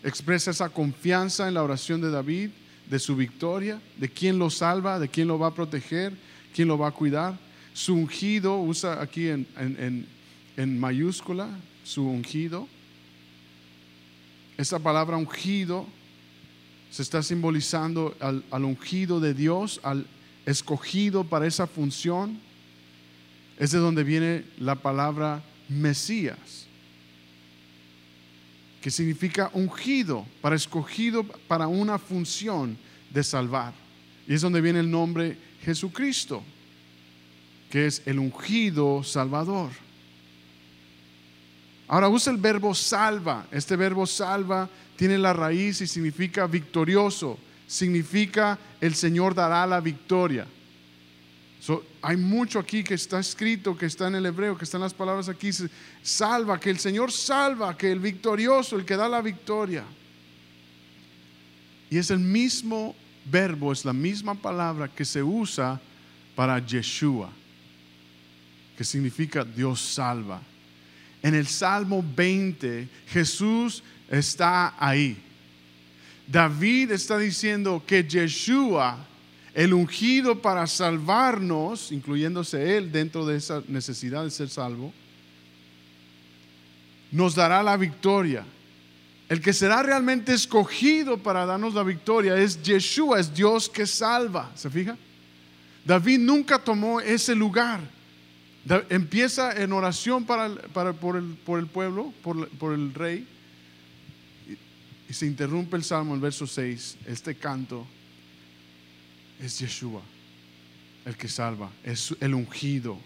expresa 0.02 0.50
esa 0.50 0.68
confianza 0.68 1.48
en 1.48 1.54
la 1.54 1.62
oración 1.62 2.00
de 2.00 2.10
David, 2.10 2.50
de 2.88 2.98
su 2.98 3.16
victoria, 3.16 3.80
de 3.98 4.08
quién 4.08 4.38
lo 4.38 4.50
salva, 4.50 4.98
de 4.98 5.08
quién 5.08 5.28
lo 5.28 5.38
va 5.38 5.48
a 5.48 5.54
proteger, 5.54 6.12
quién 6.54 6.68
lo 6.68 6.78
va 6.78 6.88
a 6.88 6.92
cuidar. 6.92 7.38
Su 7.72 7.94
ungido, 7.94 8.58
usa 8.58 9.00
aquí 9.00 9.28
en, 9.28 9.46
en 10.56 10.80
mayúscula, 10.80 11.48
su 11.84 12.04
ungido. 12.04 12.68
Esta 14.58 14.78
palabra 14.78 15.16
ungido 15.16 15.86
se 16.90 17.02
está 17.02 17.22
simbolizando 17.22 18.16
al, 18.20 18.44
al, 18.50 18.64
ungido 18.64 19.20
de 19.20 19.32
Dios, 19.32 19.80
al 19.82 20.06
escogido 20.44 21.24
para 21.24 21.46
esa 21.46 21.66
función. 21.66 22.38
Es 23.58 23.70
de 23.70 23.78
donde 23.78 24.04
viene 24.04 24.44
la 24.58 24.74
palabra 24.74 25.42
Mesías, 25.68 26.66
que 28.80 28.90
significa 28.90 29.50
ungido, 29.52 30.26
para 30.40 30.56
escogido 30.56 31.24
para 31.24 31.68
una 31.68 31.98
función 31.98 32.78
de 33.10 33.22
salvar. 33.22 33.74
Y 34.26 34.34
es 34.34 34.40
donde 34.40 34.60
viene 34.60 34.80
el 34.80 34.90
nombre 34.90 35.36
Jesucristo, 35.62 36.42
que 37.70 37.86
es 37.86 38.02
el 38.06 38.18
ungido 38.18 39.02
Salvador. 39.04 39.70
Ahora 41.88 42.08
usa 42.08 42.32
el 42.32 42.38
verbo 42.38 42.72
salva. 42.74 43.46
Este 43.50 43.74
verbo 43.74 44.06
salva 44.06 44.68
tiene 44.96 45.18
la 45.18 45.32
raíz 45.32 45.80
y 45.80 45.86
significa 45.88 46.46
victorioso. 46.46 47.36
Significa 47.66 48.58
el 48.80 48.94
Señor 48.94 49.34
dará 49.34 49.66
la 49.66 49.80
victoria. 49.80 50.46
Hay 52.00 52.16
mucho 52.16 52.58
aquí 52.58 52.82
que 52.82 52.94
está 52.94 53.20
escrito, 53.20 53.76
que 53.76 53.86
está 53.86 54.08
en 54.08 54.14
el 54.14 54.26
hebreo, 54.26 54.56
que 54.56 54.64
están 54.64 54.80
las 54.80 54.94
palabras 54.94 55.28
aquí. 55.28 55.50
Salva, 56.02 56.58
que 56.58 56.70
el 56.70 56.78
Señor 56.78 57.12
salva, 57.12 57.76
que 57.76 57.92
el 57.92 57.98
victorioso, 57.98 58.76
el 58.76 58.84
que 58.84 58.96
da 58.96 59.08
la 59.08 59.20
victoria. 59.20 59.84
Y 61.90 61.98
es 61.98 62.10
el 62.10 62.20
mismo 62.20 62.94
verbo, 63.24 63.72
es 63.72 63.84
la 63.84 63.92
misma 63.92 64.34
palabra 64.34 64.88
que 64.88 65.04
se 65.04 65.22
usa 65.22 65.80
para 66.34 66.64
Yeshua, 66.64 67.30
que 68.76 68.84
significa 68.84 69.44
Dios 69.44 69.80
salva. 69.80 70.40
En 71.22 71.34
el 71.34 71.46
Salmo 71.46 72.02
20, 72.16 72.88
Jesús 73.08 73.82
está 74.08 74.74
ahí. 74.78 75.22
David 76.26 76.92
está 76.92 77.18
diciendo 77.18 77.82
que 77.86 78.04
Yeshua, 78.04 79.06
el 79.54 79.74
ungido 79.74 80.40
para 80.40 80.66
salvarnos, 80.66 81.90
incluyéndose 81.92 82.76
él 82.76 82.92
dentro 82.92 83.26
de 83.26 83.36
esa 83.36 83.62
necesidad 83.68 84.24
de 84.24 84.30
ser 84.30 84.48
salvo, 84.48 84.92
nos 87.10 87.34
dará 87.34 87.62
la 87.62 87.76
victoria. 87.76 88.44
El 89.28 89.40
que 89.40 89.52
será 89.52 89.82
realmente 89.82 90.34
escogido 90.34 91.18
para 91.18 91.46
darnos 91.46 91.74
la 91.74 91.82
victoria 91.82 92.36
es 92.36 92.62
Yeshua, 92.62 93.20
es 93.20 93.32
Dios 93.34 93.68
que 93.68 93.86
salva. 93.86 94.50
¿Se 94.54 94.70
fija? 94.70 94.96
David 95.84 96.20
nunca 96.20 96.58
tomó 96.58 97.00
ese 97.00 97.34
lugar. 97.34 97.80
empieza 98.88 99.52
en 99.60 99.72
oración 99.72 100.24
para, 100.24 100.48
por, 100.94 101.16
el, 101.16 101.36
pueblo, 101.66 102.12
por, 102.22 102.72
el 102.72 102.94
rey, 102.94 103.26
y, 104.48 105.10
y, 105.10 105.14
se 105.14 105.26
interrumpe 105.26 105.76
el 105.76 105.84
salmo, 105.84 106.14
el 106.14 106.20
verso 106.20 106.46
6. 106.46 106.98
Este 107.06 107.34
canto 107.34 107.86
es 109.40 109.58
Yeshua, 109.58 110.02
el 111.04 111.16
que 111.16 111.28
salva, 111.28 111.70
es 111.84 112.14
el 112.20 112.34
ungido, 112.34 112.98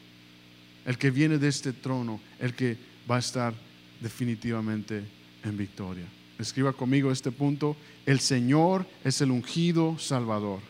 el 0.84 0.98
que 0.98 1.10
viene 1.10 1.38
de 1.38 1.48
este 1.48 1.72
trono, 1.72 2.20
el 2.38 2.54
que 2.54 2.76
va 3.10 3.16
a 3.16 3.20
estar 3.20 3.54
definitivamente 4.00 5.02
en 5.44 5.56
victoria. 5.56 6.06
Escriba 6.38 6.72
conmigo 6.72 7.12
este 7.12 7.30
punto. 7.30 7.76
El 8.04 8.20
Señor 8.20 8.86
es 9.04 9.20
el 9.20 9.30
ungido 9.30 9.98
Salvador. 9.98 10.60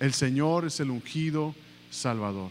El 0.00 0.14
Señor 0.14 0.64
es 0.64 0.80
el 0.80 0.90
ungido 0.90 1.54
Salvador. 1.90 2.50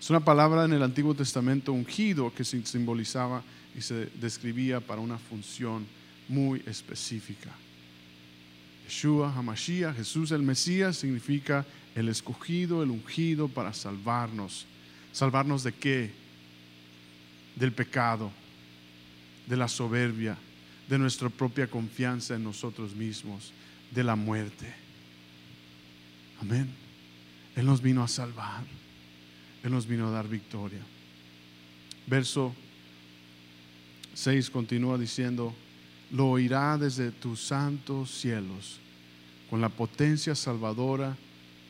Es 0.00 0.10
una 0.10 0.20
palabra 0.20 0.64
en 0.64 0.72
el 0.72 0.82
Antiguo 0.82 1.14
Testamento 1.14 1.72
ungido 1.72 2.32
que 2.34 2.44
simbolizaba 2.44 3.42
y 3.76 3.80
se 3.80 4.06
describía 4.20 4.80
para 4.80 5.00
una 5.00 5.18
función 5.18 5.86
muy 6.28 6.62
específica. 6.66 7.50
Yeshua, 8.88 9.32
Hamashiach, 9.36 9.96
Jesús 9.96 10.32
el 10.32 10.42
Mesías 10.42 10.96
significa 10.96 11.66
el 11.94 12.08
escogido, 12.08 12.82
el 12.82 12.90
ungido 12.90 13.48
para 13.48 13.74
salvarnos. 13.74 14.66
¿Salvarnos 15.12 15.62
de 15.62 15.72
qué? 15.72 16.10
Del 17.54 17.72
pecado, 17.72 18.30
de 19.46 19.56
la 19.56 19.68
soberbia, 19.68 20.38
de 20.88 20.98
nuestra 20.98 21.28
propia 21.28 21.66
confianza 21.66 22.34
en 22.34 22.44
nosotros 22.44 22.94
mismos, 22.94 23.52
de 23.90 24.04
la 24.04 24.16
muerte. 24.16 24.72
Amén. 26.40 26.68
Él 27.56 27.66
nos 27.66 27.82
vino 27.82 28.02
a 28.02 28.08
salvar. 28.08 28.64
Él 29.62 29.70
nos 29.70 29.86
vino 29.86 30.08
a 30.08 30.10
dar 30.10 30.28
victoria. 30.28 30.80
Verso 32.06 32.54
6 34.14 34.48
continúa 34.48 34.96
diciendo, 34.96 35.54
lo 36.10 36.28
oirá 36.28 36.78
desde 36.78 37.10
tus 37.10 37.40
santos 37.40 38.10
cielos, 38.10 38.80
con 39.50 39.60
la 39.60 39.68
potencia 39.68 40.34
salvadora 40.34 41.16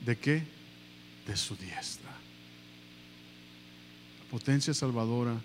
de 0.04 0.16
qué? 0.16 0.42
De 1.26 1.36
su 1.36 1.56
diestra. 1.56 2.10
La 4.20 4.30
potencia 4.30 4.74
salvadora 4.74 5.40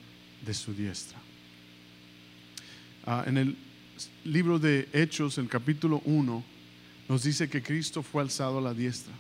de 0.46 0.54
su 0.54 0.74
diestra. 0.74 1.18
Ah, 3.06 3.24
en 3.28 3.38
el 3.38 3.56
libro 4.24 4.60
de 4.60 4.88
Hechos, 4.94 5.38
en 5.38 5.48
capítulo 5.48 6.02
1, 6.06 6.44
nos 7.10 7.24
dice 7.24 7.50
que 7.50 7.62
Cristo 7.62 8.02
fue 8.02 8.22
alzado 8.22 8.60
a 8.60 8.62
la 8.62 8.74
diestra, 8.74 9.14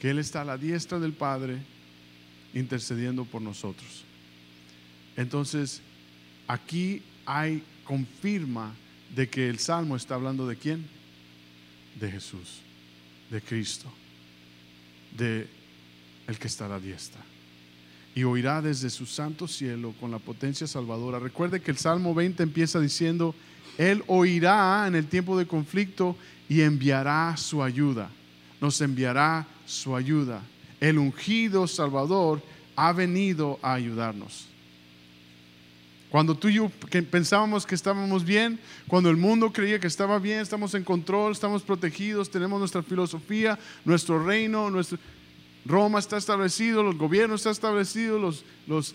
que 0.00 0.10
Él 0.10 0.18
está 0.18 0.42
a 0.42 0.44
la 0.44 0.56
diestra 0.56 0.98
del 0.98 1.12
Padre 1.12 1.58
intercediendo 2.54 3.24
por 3.24 3.42
nosotros. 3.42 4.04
Entonces, 5.16 5.82
aquí 6.46 7.02
hay 7.26 7.62
confirma 7.86 8.74
de 9.14 9.28
que 9.28 9.48
el 9.48 9.58
Salmo 9.58 9.96
está 9.96 10.16
hablando 10.16 10.46
de 10.46 10.56
quién? 10.56 10.86
De 11.98 12.10
Jesús, 12.10 12.60
de 13.30 13.40
Cristo, 13.40 13.90
de 15.16 15.48
el 16.26 16.38
que 16.38 16.48
está 16.48 16.66
a 16.66 16.68
la 16.68 16.80
diestra 16.80 17.22
y 18.16 18.24
oirá 18.24 18.62
desde 18.62 18.88
su 18.88 19.04
santo 19.04 19.46
cielo 19.46 19.94
con 20.00 20.10
la 20.10 20.18
potencia 20.18 20.66
salvadora. 20.66 21.18
Recuerde 21.18 21.60
que 21.60 21.70
el 21.70 21.76
Salmo 21.76 22.14
20 22.14 22.42
empieza 22.42 22.80
diciendo, 22.80 23.34
Él 23.76 24.02
oirá 24.06 24.86
en 24.88 24.94
el 24.94 25.06
tiempo 25.06 25.38
de 25.38 25.46
conflicto 25.46 26.16
y 26.48 26.62
enviará 26.62 27.36
su 27.36 27.62
ayuda. 27.62 28.10
Nos 28.58 28.80
enviará 28.80 29.46
su 29.66 29.94
ayuda. 29.94 30.40
El 30.80 30.96
ungido 30.96 31.66
Salvador 31.66 32.40
ha 32.74 32.90
venido 32.94 33.58
a 33.60 33.74
ayudarnos. 33.74 34.46
Cuando 36.10 36.36
tú 36.36 36.48
y 36.48 36.54
yo 36.54 36.70
pensábamos 37.10 37.66
que 37.66 37.74
estábamos 37.74 38.24
bien, 38.24 38.58
cuando 38.86 39.10
el 39.10 39.16
mundo 39.16 39.52
creía 39.52 39.80
que 39.80 39.88
estaba 39.88 40.18
bien, 40.18 40.40
estamos 40.40 40.74
en 40.74 40.84
control, 40.84 41.32
estamos 41.32 41.62
protegidos, 41.62 42.30
tenemos 42.30 42.58
nuestra 42.58 42.82
filosofía, 42.82 43.58
nuestro 43.84 44.24
reino, 44.24 44.70
nuestro, 44.70 44.98
Roma 45.66 45.98
está 45.98 46.16
establecido, 46.16 46.82
los 46.82 46.96
gobiernos 46.96 47.40
están 47.40 47.52
establecidos, 47.52 48.44
los, 48.66 48.94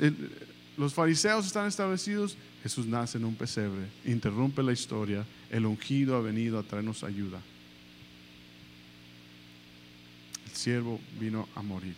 los, 0.78 0.94
fariseos 0.94 1.46
están 1.46 1.68
establecidos. 1.68 2.38
Jesús 2.64 2.86
nace 2.86 3.18
en 3.18 3.26
un 3.26 3.36
pesebre, 3.36 3.88
interrumpe 4.06 4.64
la 4.64 4.72
historia, 4.72 5.26
el 5.50 5.66
ungido 5.66 6.16
ha 6.16 6.22
venido 6.22 6.58
a 6.58 6.64
traernos 6.64 7.04
ayuda. 7.04 7.42
El 10.46 10.56
siervo 10.56 11.00
vino 11.20 11.50
a 11.56 11.62
morir. 11.62 11.96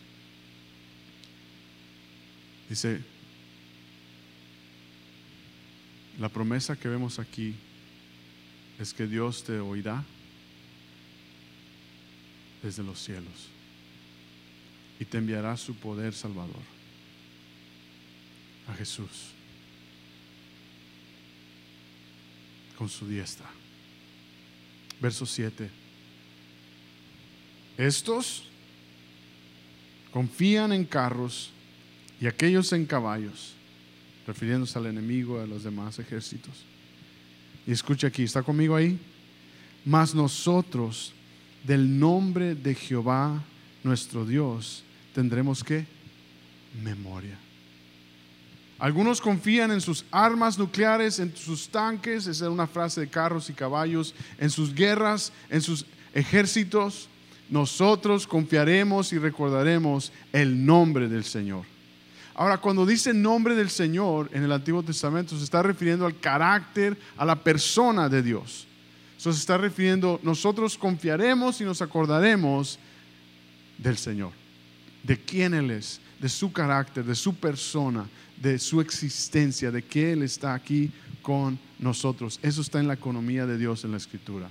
Dice, 2.69 3.01
la 6.19 6.29
promesa 6.29 6.75
que 6.75 6.87
vemos 6.87 7.19
aquí 7.19 7.55
es 8.79 8.93
que 8.93 9.07
Dios 9.07 9.43
te 9.43 9.59
oirá 9.59 10.03
desde 12.61 12.83
los 12.83 12.99
cielos 12.99 13.49
y 14.99 15.05
te 15.05 15.17
enviará 15.17 15.57
su 15.57 15.75
poder 15.75 16.13
salvador. 16.13 16.61
A 18.67 18.73
Jesús. 18.75 19.31
Con 22.77 22.87
su 22.87 23.07
diestra. 23.07 23.49
Verso 25.01 25.25
7. 25.25 25.69
Estos 27.77 28.45
confían 30.11 30.71
en 30.71 30.85
carros 30.85 31.49
y 32.21 32.27
aquellos 32.27 32.71
en 32.71 32.85
caballos, 32.85 33.53
refiriéndose 34.25 34.77
al 34.79 34.87
enemigo, 34.87 35.39
a 35.39 35.47
los 35.47 35.63
demás 35.63 35.99
ejércitos. 35.99 36.65
Y 37.65 37.71
escucha 37.71 38.07
aquí, 38.07 38.23
¿está 38.23 38.43
conmigo 38.43 38.75
ahí? 38.75 38.99
Mas 39.85 40.13
nosotros, 40.15 41.13
del 41.63 41.99
nombre 41.99 42.55
de 42.55 42.75
Jehová 42.75 43.43
nuestro 43.83 44.25
Dios, 44.25 44.83
tendremos 45.13 45.63
que 45.63 45.85
memoria. 46.81 47.37
Algunos 48.79 49.21
confían 49.21 49.71
en 49.71 49.79
sus 49.79 50.03
armas 50.11 50.57
nucleares, 50.57 51.19
en 51.19 51.35
sus 51.35 51.69
tanques, 51.69 52.27
esa 52.27 52.45
es 52.45 52.51
una 52.51 52.67
frase 52.67 53.01
de 53.01 53.07
carros 53.07 53.49
y 53.49 53.53
caballos, 53.53 54.13
en 54.37 54.49
sus 54.49 54.73
guerras, 54.73 55.31
en 55.49 55.61
sus 55.61 55.85
ejércitos. 56.13 57.07
Nosotros 57.49 58.27
confiaremos 58.27 59.13
y 59.13 59.19
recordaremos 59.19 60.11
el 60.33 60.65
nombre 60.65 61.07
del 61.07 61.23
Señor. 61.23 61.72
Ahora, 62.35 62.57
cuando 62.57 62.85
dice 62.85 63.13
nombre 63.13 63.55
del 63.55 63.69
Señor 63.69 64.29
en 64.33 64.43
el 64.43 64.51
Antiguo 64.51 64.81
Testamento, 64.81 65.37
se 65.37 65.43
está 65.43 65.61
refiriendo 65.61 66.05
al 66.05 66.19
carácter, 66.19 66.97
a 67.17 67.25
la 67.25 67.35
persona 67.35 68.09
de 68.09 68.23
Dios. 68.23 68.67
Se 69.17 69.29
está 69.29 69.57
refiriendo, 69.57 70.19
nosotros 70.23 70.77
confiaremos 70.77 71.61
y 71.61 71.63
nos 71.63 71.81
acordaremos 71.81 72.79
del 73.77 73.97
Señor, 73.97 74.31
de 75.03 75.17
quién 75.17 75.53
Él 75.53 75.71
es, 75.71 76.01
de 76.19 76.27
su 76.27 76.51
carácter, 76.51 77.05
de 77.05 77.15
su 77.15 77.35
persona, 77.35 78.09
de 78.41 78.59
su 78.59 78.81
existencia, 78.81 79.71
de 79.71 79.83
que 79.83 80.11
Él 80.13 80.23
está 80.23 80.53
aquí 80.53 80.91
con 81.21 81.57
nosotros. 81.79 82.39
Eso 82.41 82.61
está 82.61 82.79
en 82.79 82.87
la 82.87 82.95
economía 82.95 83.45
de 83.45 83.57
Dios 83.57 83.85
en 83.85 83.91
la 83.91 83.97
Escritura. 83.97 84.49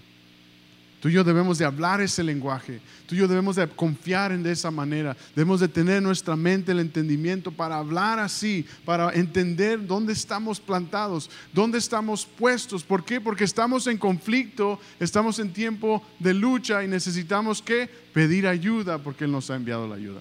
Tú 1.02 1.08
y 1.08 1.14
yo 1.14 1.24
debemos 1.24 1.58
de 1.58 1.64
hablar 1.64 2.00
ese 2.00 2.22
lenguaje. 2.22 2.80
Tú 3.06 3.16
y 3.16 3.18
yo 3.18 3.26
debemos 3.26 3.56
de 3.56 3.66
confiar 3.66 4.30
en 4.30 4.44
de 4.44 4.52
esa 4.52 4.70
manera. 4.70 5.16
Debemos 5.34 5.58
de 5.58 5.66
tener 5.66 6.00
nuestra 6.00 6.36
mente 6.36 6.70
el 6.70 6.78
entendimiento 6.78 7.50
para 7.50 7.76
hablar 7.78 8.20
así, 8.20 8.64
para 8.84 9.12
entender 9.12 9.84
dónde 9.84 10.12
estamos 10.12 10.60
plantados, 10.60 11.28
dónde 11.52 11.78
estamos 11.78 12.24
puestos. 12.24 12.84
¿Por 12.84 13.04
qué? 13.04 13.20
Porque 13.20 13.42
estamos 13.42 13.88
en 13.88 13.98
conflicto, 13.98 14.78
estamos 15.00 15.40
en 15.40 15.52
tiempo 15.52 16.06
de 16.20 16.34
lucha 16.34 16.84
y 16.84 16.86
necesitamos 16.86 17.60
que 17.60 17.90
pedir 18.14 18.46
ayuda 18.46 18.98
porque 18.98 19.24
Él 19.24 19.32
nos 19.32 19.50
ha 19.50 19.56
enviado 19.56 19.88
la 19.88 19.96
ayuda. 19.96 20.20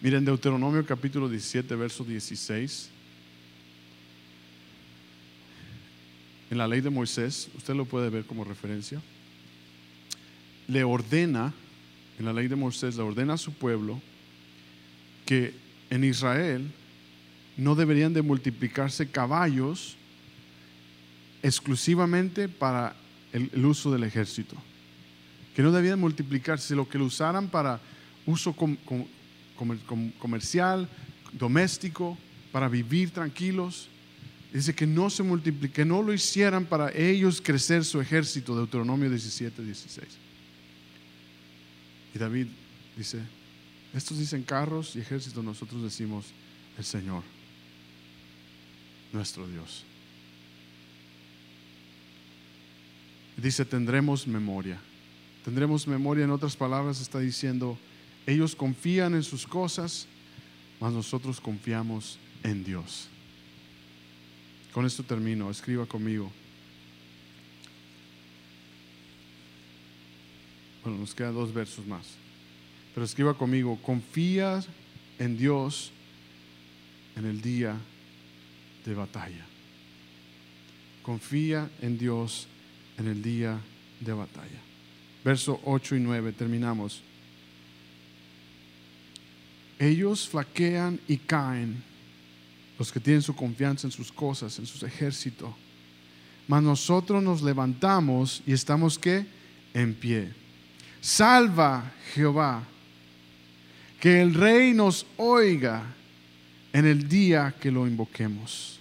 Miren 0.00 0.24
Deuteronomio 0.24 0.86
capítulo 0.86 1.28
17, 1.28 1.76
verso 1.76 2.02
16. 2.02 2.99
En 6.50 6.58
la 6.58 6.66
ley 6.66 6.80
de 6.80 6.90
Moisés, 6.90 7.48
usted 7.56 7.74
lo 7.74 7.84
puede 7.84 8.10
ver 8.10 8.24
como 8.24 8.44
referencia, 8.44 9.00
le 10.66 10.84
ordena, 10.84 11.52
en 12.18 12.24
la 12.24 12.32
ley 12.32 12.48
de 12.48 12.56
Moisés, 12.56 12.96
le 12.96 13.02
ordena 13.02 13.34
a 13.34 13.38
su 13.38 13.52
pueblo 13.52 14.00
que 15.26 15.54
en 15.90 16.04
Israel 16.04 16.70
no 17.56 17.74
deberían 17.74 18.14
de 18.14 18.22
multiplicarse 18.22 19.10
caballos 19.10 19.96
exclusivamente 21.42 22.48
para 22.48 22.96
el, 23.32 23.64
uso 23.64 23.92
del 23.92 24.04
ejército. 24.04 24.56
Que 25.54 25.62
no 25.62 25.72
debían 25.72 26.00
multiplicarse, 26.00 26.74
lo 26.74 26.88
que 26.88 26.98
lo 26.98 27.04
usaran 27.04 27.48
para 27.48 27.80
uso 28.24 28.56
comercial, 30.18 30.88
doméstico, 31.32 32.16
para 32.50 32.68
vivir 32.68 33.10
tranquilos. 33.10 33.89
Dice 34.52 34.74
que 34.74 34.86
no 34.86 35.10
se 35.10 35.22
multiplique, 35.22 35.72
que 35.72 35.84
no 35.84 36.02
lo 36.02 36.12
hicieran 36.12 36.66
para 36.66 36.90
ellos 36.92 37.40
crecer 37.40 37.84
su 37.84 38.00
ejército, 38.00 38.56
Deuteronomio 38.56 39.08
17, 39.08 39.62
16. 39.62 40.06
Y 42.14 42.18
David 42.18 42.48
dice, 42.96 43.20
estos 43.94 44.18
dicen 44.18 44.42
carros 44.42 44.96
y 44.96 45.00
ejércitos, 45.00 45.44
nosotros 45.44 45.82
decimos 45.82 46.26
el 46.76 46.84
Señor, 46.84 47.22
nuestro 49.12 49.46
Dios. 49.46 49.84
Dice, 53.36 53.64
tendremos 53.64 54.26
memoria. 54.26 54.78
Tendremos 55.44 55.86
memoria, 55.86 56.24
en 56.24 56.30
otras 56.30 56.56
palabras, 56.56 57.00
está 57.00 57.20
diciendo, 57.20 57.78
ellos 58.26 58.54
confían 58.54 59.14
en 59.14 59.22
sus 59.22 59.46
cosas, 59.46 60.06
mas 60.80 60.92
nosotros 60.92 61.40
confiamos 61.40 62.18
en 62.42 62.64
Dios. 62.64 63.08
Con 64.72 64.86
esto 64.86 65.02
termino, 65.02 65.50
escriba 65.50 65.86
conmigo. 65.86 66.30
Bueno, 70.84 70.98
nos 70.98 71.14
quedan 71.14 71.34
dos 71.34 71.52
versos 71.52 71.86
más. 71.86 72.06
Pero 72.94 73.04
escriba 73.04 73.34
conmigo, 73.34 73.78
confía 73.82 74.64
en 75.18 75.36
Dios 75.36 75.92
en 77.16 77.26
el 77.26 77.40
día 77.40 77.76
de 78.84 78.94
batalla. 78.94 79.44
Confía 81.02 81.70
en 81.82 81.98
Dios 81.98 82.46
en 82.98 83.08
el 83.08 83.22
día 83.22 83.58
de 84.00 84.12
batalla. 84.12 84.60
Verso 85.24 85.60
8 85.64 85.96
y 85.96 86.00
9, 86.00 86.32
terminamos. 86.32 87.02
Ellos 89.78 90.28
flaquean 90.28 91.00
y 91.08 91.16
caen 91.18 91.82
los 92.80 92.90
que 92.90 92.98
tienen 92.98 93.20
su 93.20 93.36
confianza 93.36 93.86
en 93.86 93.90
sus 93.90 94.10
cosas, 94.10 94.58
en 94.58 94.64
sus 94.64 94.82
ejércitos. 94.82 95.50
Mas 96.48 96.62
nosotros 96.62 97.22
nos 97.22 97.42
levantamos 97.42 98.42
y 98.46 98.54
estamos 98.54 98.98
que 98.98 99.26
en 99.74 99.92
pie. 99.92 100.32
Salva 100.98 101.92
Jehová, 102.14 102.62
que 104.00 104.22
el 104.22 104.32
rey 104.32 104.72
nos 104.72 105.04
oiga 105.18 105.94
en 106.72 106.86
el 106.86 107.06
día 107.06 107.54
que 107.60 107.70
lo 107.70 107.86
invoquemos. 107.86 108.80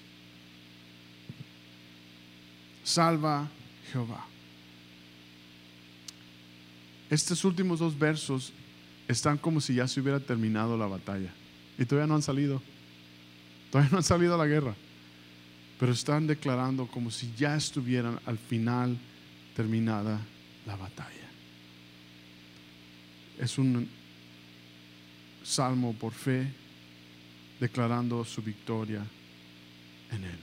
Salva 2.85 3.49
Jehová. 3.91 4.25
Estos 7.09 7.43
últimos 7.43 7.79
dos 7.79 7.99
versos 7.99 8.53
están 9.09 9.37
como 9.37 9.59
si 9.59 9.73
ya 9.73 9.89
se 9.89 9.99
hubiera 9.99 10.21
terminado 10.21 10.77
la 10.77 10.87
batalla 10.87 11.33
y 11.77 11.83
todavía 11.83 12.07
no 12.07 12.15
han 12.15 12.21
salido. 12.21 12.61
Todavía 13.71 13.91
no 13.91 13.97
han 13.97 14.03
salido 14.03 14.35
a 14.35 14.37
la 14.37 14.47
guerra, 14.47 14.73
pero 15.79 15.91
están 15.91 16.25
declarando 16.25 16.87
como 16.87 17.11
si 17.11 17.31
ya 17.37 17.55
estuvieran 17.55 18.19
al 18.25 18.37
final 18.37 18.97
terminada 19.55 20.19
la 20.65 20.75
batalla. 20.75 21.15
Es 23.37 23.57
un 23.57 23.87
salmo 25.43 25.93
por 25.93 26.13
fe 26.13 26.51
declarando 27.59 28.25
su 28.25 28.41
victoria 28.41 29.05
en 30.11 30.23
Él. 30.23 30.39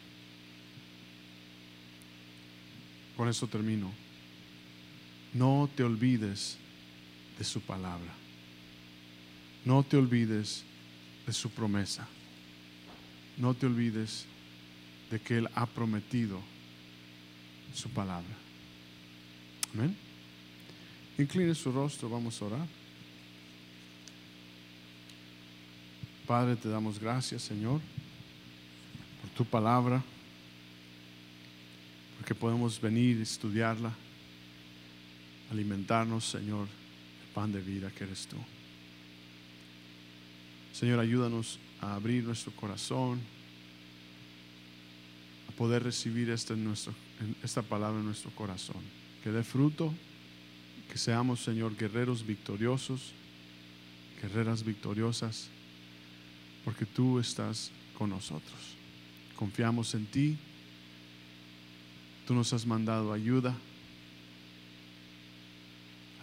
Con 3.16 3.28
eso 3.28 3.46
termino. 3.46 3.92
No 5.34 5.68
te 5.74 5.82
olvides 5.82 6.58
de 7.38 7.44
su 7.44 7.60
palabra. 7.60 8.12
No 9.64 9.82
te 9.82 9.96
olvides 9.96 10.62
de 11.26 11.32
su 11.32 11.50
promesa 11.50 12.06
no 13.36 13.54
te 13.54 13.66
olvides 13.66 14.24
de 15.10 15.20
que 15.20 15.38
Él 15.38 15.48
ha 15.54 15.66
prometido 15.66 16.40
su 17.74 17.88
palabra. 17.90 18.34
Amén. 19.74 19.96
Incline 21.18 21.54
su 21.54 21.70
rostro, 21.72 22.08
vamos 22.08 22.40
a 22.40 22.44
orar. 22.46 22.66
Padre, 26.26 26.56
te 26.56 26.68
damos 26.68 26.98
gracias, 26.98 27.42
Señor, 27.42 27.80
por 29.20 29.30
tu 29.30 29.44
palabra, 29.44 30.02
porque 32.18 32.34
podemos 32.34 32.80
venir 32.80 33.20
estudiarla, 33.20 33.92
alimentarnos, 35.52 36.24
Señor, 36.24 36.66
el 36.66 37.32
pan 37.32 37.52
de 37.52 37.60
vida 37.60 37.90
que 37.92 38.04
eres 38.04 38.26
tú. 38.26 38.36
Señor, 40.72 40.98
ayúdanos 40.98 41.60
abrir 41.94 42.24
nuestro 42.24 42.52
corazón, 42.52 43.20
a 45.48 45.52
poder 45.52 45.82
recibir 45.82 46.30
esta, 46.30 46.54
nuestro, 46.56 46.94
esta 47.42 47.62
palabra 47.62 48.00
en 48.00 48.06
nuestro 48.06 48.30
corazón. 48.30 48.82
Que 49.22 49.30
dé 49.30 49.42
fruto, 49.42 49.92
que 50.90 50.98
seamos, 50.98 51.40
Señor, 51.40 51.76
guerreros 51.76 52.26
victoriosos, 52.26 53.12
guerreras 54.20 54.64
victoriosas, 54.64 55.48
porque 56.64 56.86
tú 56.86 57.18
estás 57.18 57.70
con 57.96 58.10
nosotros. 58.10 58.76
Confiamos 59.36 59.94
en 59.94 60.06
ti. 60.06 60.36
Tú 62.26 62.34
nos 62.34 62.52
has 62.52 62.66
mandado 62.66 63.12
ayuda, 63.12 63.56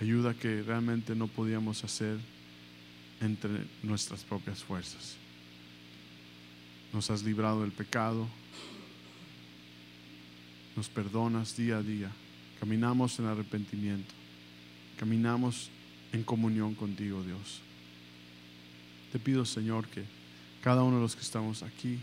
ayuda 0.01 0.33
que 0.33 0.61
realmente 0.61 1.15
no 1.15 1.27
podíamos 1.27 1.85
hacer 1.85 2.17
entre 3.21 3.65
nuestras 3.83 4.23
propias 4.23 4.61
fuerzas 4.61 5.15
nos 6.93 7.09
has 7.09 7.23
librado 7.23 7.61
del 7.61 7.71
pecado, 7.71 8.27
nos 10.75 10.87
perdonas 10.87 11.57
día 11.57 11.77
a 11.77 11.83
día, 11.83 12.11
caminamos 12.59 13.17
en 13.19 13.25
arrepentimiento, 13.25 14.13
caminamos 14.97 15.69
en 16.11 16.23
comunión 16.23 16.75
contigo, 16.75 17.23
Dios. 17.23 17.61
Te 19.11 19.19
pido, 19.19 19.43
Señor, 19.43 19.87
que 19.87 20.03
cada 20.61 20.83
uno 20.83 20.97
de 20.97 21.01
los 21.01 21.15
que 21.15 21.23
estamos 21.23 21.63
aquí 21.63 21.97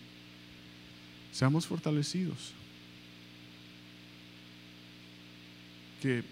seamos 1.32 1.66
fortalecidos, 1.66 2.52
que 6.02 6.24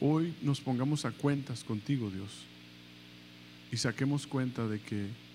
hoy 0.00 0.34
nos 0.42 0.60
pongamos 0.60 1.04
a 1.04 1.10
cuentas 1.10 1.64
contigo, 1.64 2.10
Dios, 2.10 2.30
y 3.72 3.76
saquemos 3.76 4.26
cuenta 4.26 4.66
de 4.68 4.80
que 4.80 5.25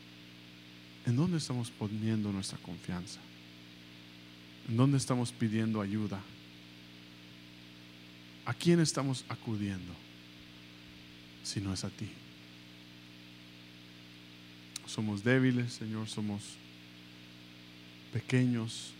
¿En 1.05 1.15
dónde 1.15 1.37
estamos 1.37 1.71
poniendo 1.71 2.31
nuestra 2.31 2.57
confianza? 2.59 3.19
¿En 4.69 4.77
dónde 4.77 4.97
estamos 4.97 5.31
pidiendo 5.31 5.81
ayuda? 5.81 6.21
¿A 8.45 8.53
quién 8.53 8.79
estamos 8.79 9.25
acudiendo 9.27 9.93
si 11.43 11.59
no 11.59 11.73
es 11.73 11.83
a 11.83 11.89
ti? 11.89 12.07
Somos 14.85 15.23
débiles, 15.23 15.73
Señor, 15.73 16.07
somos 16.07 16.43
pequeños 18.13 18.91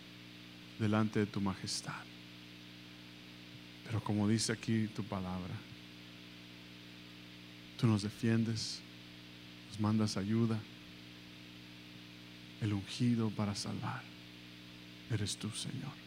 delante 0.78 1.20
de 1.20 1.26
tu 1.26 1.40
majestad. 1.40 2.02
Pero 3.84 4.02
como 4.02 4.26
dice 4.26 4.52
aquí 4.52 4.88
tu 4.88 5.04
palabra, 5.04 5.54
tú 7.78 7.86
nos 7.86 8.02
defiendes, 8.02 8.80
nos 9.70 9.80
mandas 9.80 10.16
ayuda 10.16 10.58
el 12.62 12.72
ungido 12.72 13.30
para 13.30 13.54
salvar. 13.54 14.02
Eres 15.10 15.36
tú, 15.36 15.50
Señor. 15.50 16.01